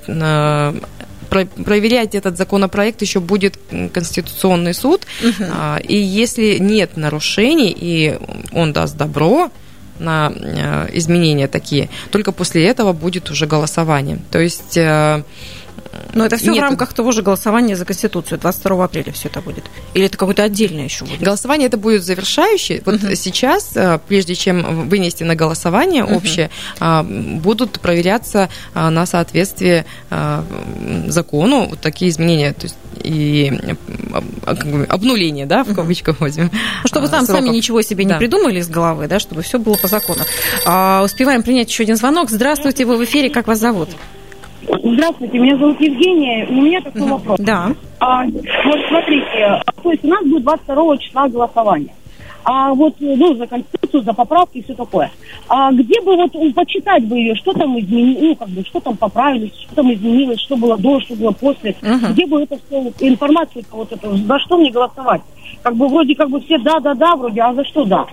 проверять 1.65 2.15
этот 2.15 2.37
законопроект 2.37 3.03
еще 3.03 3.21
будет 3.21 3.59
Конституционный 3.93 4.75
суд. 4.75 5.07
Угу. 5.23 5.45
И 5.89 5.97
если 5.97 6.59
нет 6.59 6.97
нарушений, 6.97 7.75
и 7.77 8.19
он 8.53 8.73
даст 8.73 8.97
добро, 8.97 9.51
на 9.99 10.33
э, 10.35 10.89
изменения 10.95 11.49
такие, 11.49 11.89
только 12.11 12.33
после 12.33 12.67
этого 12.67 12.93
будет 12.93 13.31
уже 13.31 13.47
голосование. 13.47 14.19
То 14.31 14.41
есть 14.41 14.77
э, 14.77 15.23
но 16.15 16.27
это 16.27 16.37
все 16.37 16.51
Нет. 16.51 16.59
в 16.59 16.63
рамках 16.63 16.93
того 16.93 17.13
же 17.13 17.23
голосования 17.23 17.77
за 17.77 17.85
Конституцию. 17.85 18.39
22 18.39 18.85
апреля 18.85 19.13
все 19.13 19.29
это 19.29 19.41
будет. 19.41 19.65
Или 19.95 20.07
это 20.07 20.19
какое-то 20.19 20.43
отдельное 20.43 20.85
еще 20.85 21.05
будет? 21.05 21.21
Голосование 21.21 21.69
это 21.69 21.77
будет 21.77 22.05
завершающее. 22.05 22.83
Вот 22.85 23.03
угу. 23.03 23.15
сейчас, 23.15 23.73
э, 23.75 23.99
прежде 24.07 24.35
чем 24.35 24.89
вынести 24.89 25.25
на 25.25 25.35
голосование 25.35 26.05
общее, 26.05 26.51
а, 26.81 27.03
будут 27.03 27.81
проверяться 27.81 28.51
а, 28.75 28.91
на 28.91 29.07
соответствие 29.07 29.87
а, 30.11 30.45
закону 31.09 31.69
вот 31.71 31.81
такие 31.81 32.11
изменения. 32.11 32.53
То 32.53 32.65
есть 32.65 32.77
и 33.03 33.53
обнуление, 34.89 35.47
да, 35.47 35.65
в 35.65 35.75
кавычках 35.75 36.21
возьмем. 36.21 36.51
Ну, 36.53 36.89
чтобы 36.89 37.09
там 37.09 37.27
сами 37.27 37.49
ничего 37.49 37.83
себе 37.83 38.05
не 38.05 38.11
да. 38.11 38.19
придумали 38.19 38.61
из 38.61 38.69
головы, 38.69 39.09
да, 39.09 39.19
чтобы 39.19 39.43
все 39.43 39.59
было 39.59 39.75
по 39.75 39.89
закону. 39.89 40.21
А, 40.67 41.03
успеваем 41.03 41.43
принять 41.43 41.71
еще 41.71 41.85
один 41.85 41.97
звонок. 41.97 42.31
Здравствуйте, 42.31 42.85
вы 42.85 42.99
в 42.99 43.05
эфире, 43.05 43.31
как 43.31 43.47
вас 43.47 43.59
зовут? 43.59 43.89
Здравствуйте, 44.69 45.39
меня 45.39 45.57
зовут 45.57 45.81
Евгения. 45.81 46.47
У 46.49 46.55
меня 46.55 46.81
такой 46.81 47.03
вопрос. 47.03 47.39
Да. 47.41 47.73
А, 48.01 48.25
вот 48.25 48.79
смотрите, 48.89 49.63
то 49.83 49.91
есть 49.91 50.05
у 50.05 50.09
нас 50.09 50.23
будет 50.25 50.43
22 50.43 50.97
числа 50.99 51.29
голосование. 51.29 51.95
А 52.45 52.75
вот, 52.75 52.95
ну, 52.99 53.35
за 53.37 53.47
Конституцию, 53.47 54.03
за 54.03 54.13
поправки 54.13 54.59
и 54.59 54.63
все 54.63 54.75
такое. 54.75 55.11
А 55.49 55.71
где 55.71 56.01
бы 56.01 56.17
вот 56.17 56.33
почитать 56.55 57.05
бы 57.07 57.17
ее, 57.17 57.37
что 57.37 57.53
там 57.53 57.79
изменилось, 57.79 58.21
ну, 58.21 58.35
как 58.35 58.49
бы, 58.49 58.65
что 58.65 58.81
там 58.81 58.97
поправились, 58.97 59.53
что 59.61 59.77
там 59.77 59.93
изменилось, 59.93 60.41
что 60.41 60.57
было 60.57 60.77
до, 60.77 61.01
что 61.01 61.15
было 61.15 61.31
после. 61.31 61.77
Uh-huh. 61.81 62.13
Где 62.13 62.27
бы 62.27 62.43
это 62.43 62.59
все, 62.67 62.93
информацию 63.01 63.65
вот 63.71 63.93
эту, 63.93 64.17
за 64.17 64.39
что 64.41 64.59
мне 64.59 64.73
голосовать? 64.73 65.23
Как 65.63 65.77
бы 65.77 65.89
вроде 65.89 66.15
как 66.15 66.29
бы 66.29 66.41
все 66.41 66.59
да-да-да, 66.59 67.17
вроде, 67.17 67.41
а 67.41 67.55
за 67.55 67.65
что 67.65 67.85
да? 67.85 68.07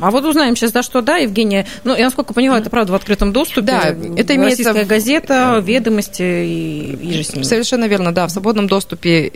А 0.00 0.10
вот 0.10 0.24
узнаем 0.24 0.56
сейчас, 0.56 0.72
за 0.72 0.82
что 0.82 1.00
да, 1.00 1.16
Евгения. 1.16 1.66
Ну, 1.84 1.94
я 1.96 2.04
насколько 2.04 2.34
понимаю, 2.34 2.60
это 2.60 2.70
правда 2.70 2.92
в 2.92 2.94
открытом 2.94 3.32
доступе. 3.32 3.62
Да, 3.62 3.82
это 4.16 4.34
имеется... 4.34 4.64
Российская 4.64 4.84
газета, 4.84 5.60
ведомости 5.62 6.22
и, 6.22 6.96
и 6.96 7.12
же 7.12 7.24
с 7.24 7.34
ними. 7.34 7.44
Совершенно 7.44 7.86
верно, 7.86 8.12
да. 8.12 8.26
В 8.26 8.30
свободном 8.30 8.66
доступе 8.66 9.30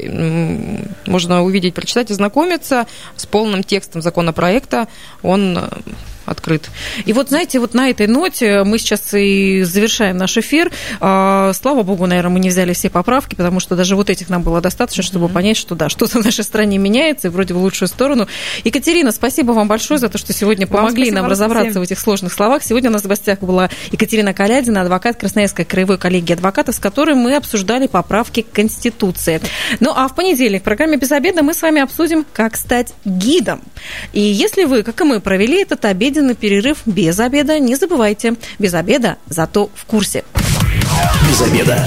можно 1.07 1.43
увидеть, 1.43 1.75
прочитать, 1.75 2.11
ознакомиться 2.11 2.87
с 3.17 3.27
полным 3.27 3.63
текстом 3.63 4.03
законопроекта. 4.03 4.89
Он 5.23 5.59
открыт. 6.29 6.71
И 7.05 7.13
вот, 7.13 7.29
знаете, 7.29 7.59
вот 7.59 7.75
на 7.75 7.91
этой 7.91 8.07
ноте 8.07 8.65
мы 8.65 8.79
сейчас 8.79 9.15
и 9.15 9.63
завершаем 9.63 10.17
наш 10.17 10.37
эфир. 10.37 10.71
А, 11.01 11.53
слава 11.53 11.83
богу, 11.83 12.07
наверное, 12.07 12.31
мы 12.31 12.41
не 12.41 12.49
взяли 12.49 12.73
все 12.73 12.91
поправки, 12.91 13.35
потому 13.35 13.61
что 13.61 13.77
даже 13.77 13.97
вот 13.97 14.11
этих 14.11 14.29
нам 14.29 14.43
было 14.43 14.61
достаточно, 14.61 15.03
чтобы 15.03 15.27
mm-hmm. 15.27 15.33
понять, 15.33 15.57
что 15.57 15.75
да, 15.75 15.89
что-то 15.89 16.21
в 16.21 16.25
нашей 16.25 16.45
стране 16.45 16.79
меняется, 16.79 17.29
и 17.29 17.31
вроде 17.31 17.55
в 17.55 17.59
лучшую 17.59 17.89
сторону. 17.89 18.29
Екатерина, 18.65 19.13
спасибо 19.13 19.53
вам 19.53 19.69
большое 19.69 19.99
за 19.99 20.09
то, 20.09 20.19
что 20.19 20.33
сегодня 20.33 20.67
помогли 20.67 21.11
нам 21.11 21.27
разобраться 21.27 21.71
всем. 21.71 21.83
в 21.83 21.85
этих 21.85 21.99
сложных 21.99 22.33
словах. 22.33 22.63
Сегодня 22.63 22.91
у 22.91 22.93
нас 22.93 23.03
в 23.03 23.09
гостях 23.09 23.41
была 23.41 23.71
Екатерина 23.91 24.35
Калядина, 24.35 24.83
адвокат 24.83 25.17
Красноярской 25.17 25.65
краевой 25.65 25.99
коллегии 25.99 26.33
адвокатов, 26.33 26.75
с 26.75 26.79
которой 26.79 27.15
мы 27.15 27.37
обсуждали 27.37 27.87
поправки 27.87 28.43
к 28.43 28.53
Конституции. 28.53 29.41
Ну, 29.81 29.93
а 29.95 30.09
в 30.09 30.15
понедельник 30.15 30.63
в 30.63 30.65
программе 30.65 30.97
«Без 30.97 31.13
обеда» 31.13 31.43
мы 31.43 31.55
с 31.55 31.63
вами 31.63 31.81
обсудим, 31.81 32.27
как 32.33 32.57
стать 32.57 32.93
гидом. 33.05 33.61
И 34.13 34.21
если 34.21 34.65
вы, 34.65 34.83
как 34.83 35.01
и 35.01 35.05
мы, 35.05 35.21
провели 35.21 35.63
этот 35.63 35.85
обед 36.19 36.29
обеденный 36.29 36.35
перерыв 36.35 36.79
без 36.87 37.21
обеда. 37.21 37.59
Не 37.59 37.77
забывайте, 37.77 38.35
без 38.59 38.75
обеда, 38.75 39.17
зато 39.29 39.71
в 39.75 39.85
курсе. 39.85 40.25
Без 41.29 41.41
обеда. 41.43 41.87